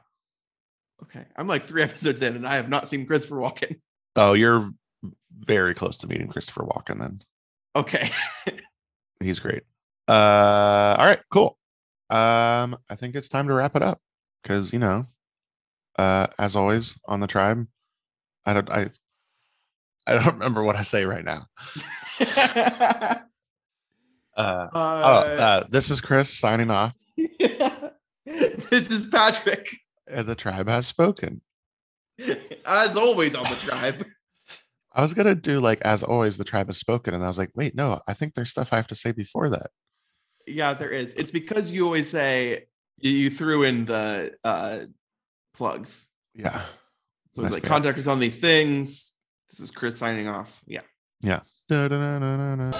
[1.02, 1.24] Okay.
[1.36, 3.80] I'm like three episodes in and I have not seen Christopher Walken.
[4.16, 4.70] Oh, you're
[5.38, 6.98] very close to meeting Christopher Walken.
[6.98, 7.22] Then
[7.74, 8.10] Okay.
[9.20, 9.62] he's great.
[10.08, 11.56] Uh, all right, cool.
[12.10, 14.00] Um, I think it's time to wrap it up
[14.42, 15.06] because you know,
[15.98, 17.66] uh, as always on the tribe,
[18.44, 18.90] I don't, I,
[20.06, 21.46] I don't remember what I say right now.
[24.36, 29.68] Uh, oh, uh, this is Chris signing off, this is Patrick.
[30.06, 31.42] and the tribe has spoken.
[32.64, 34.06] As always on the tribe.
[34.94, 37.50] I was gonna do like as always, the tribe has spoken, and I was like,
[37.54, 39.70] wait, no, I think there's stuff I have to say before that.
[40.46, 41.14] Yeah, there is.
[41.14, 42.66] It's because you always say
[42.98, 44.80] you, threw in the uh
[45.54, 46.08] plugs.
[46.34, 46.62] Yeah.
[47.30, 49.14] So it's like contact us on these things.
[49.50, 50.62] This is Chris signing off.
[50.66, 50.82] Yeah.
[51.68, 52.72] Da-da-da-da-da-da.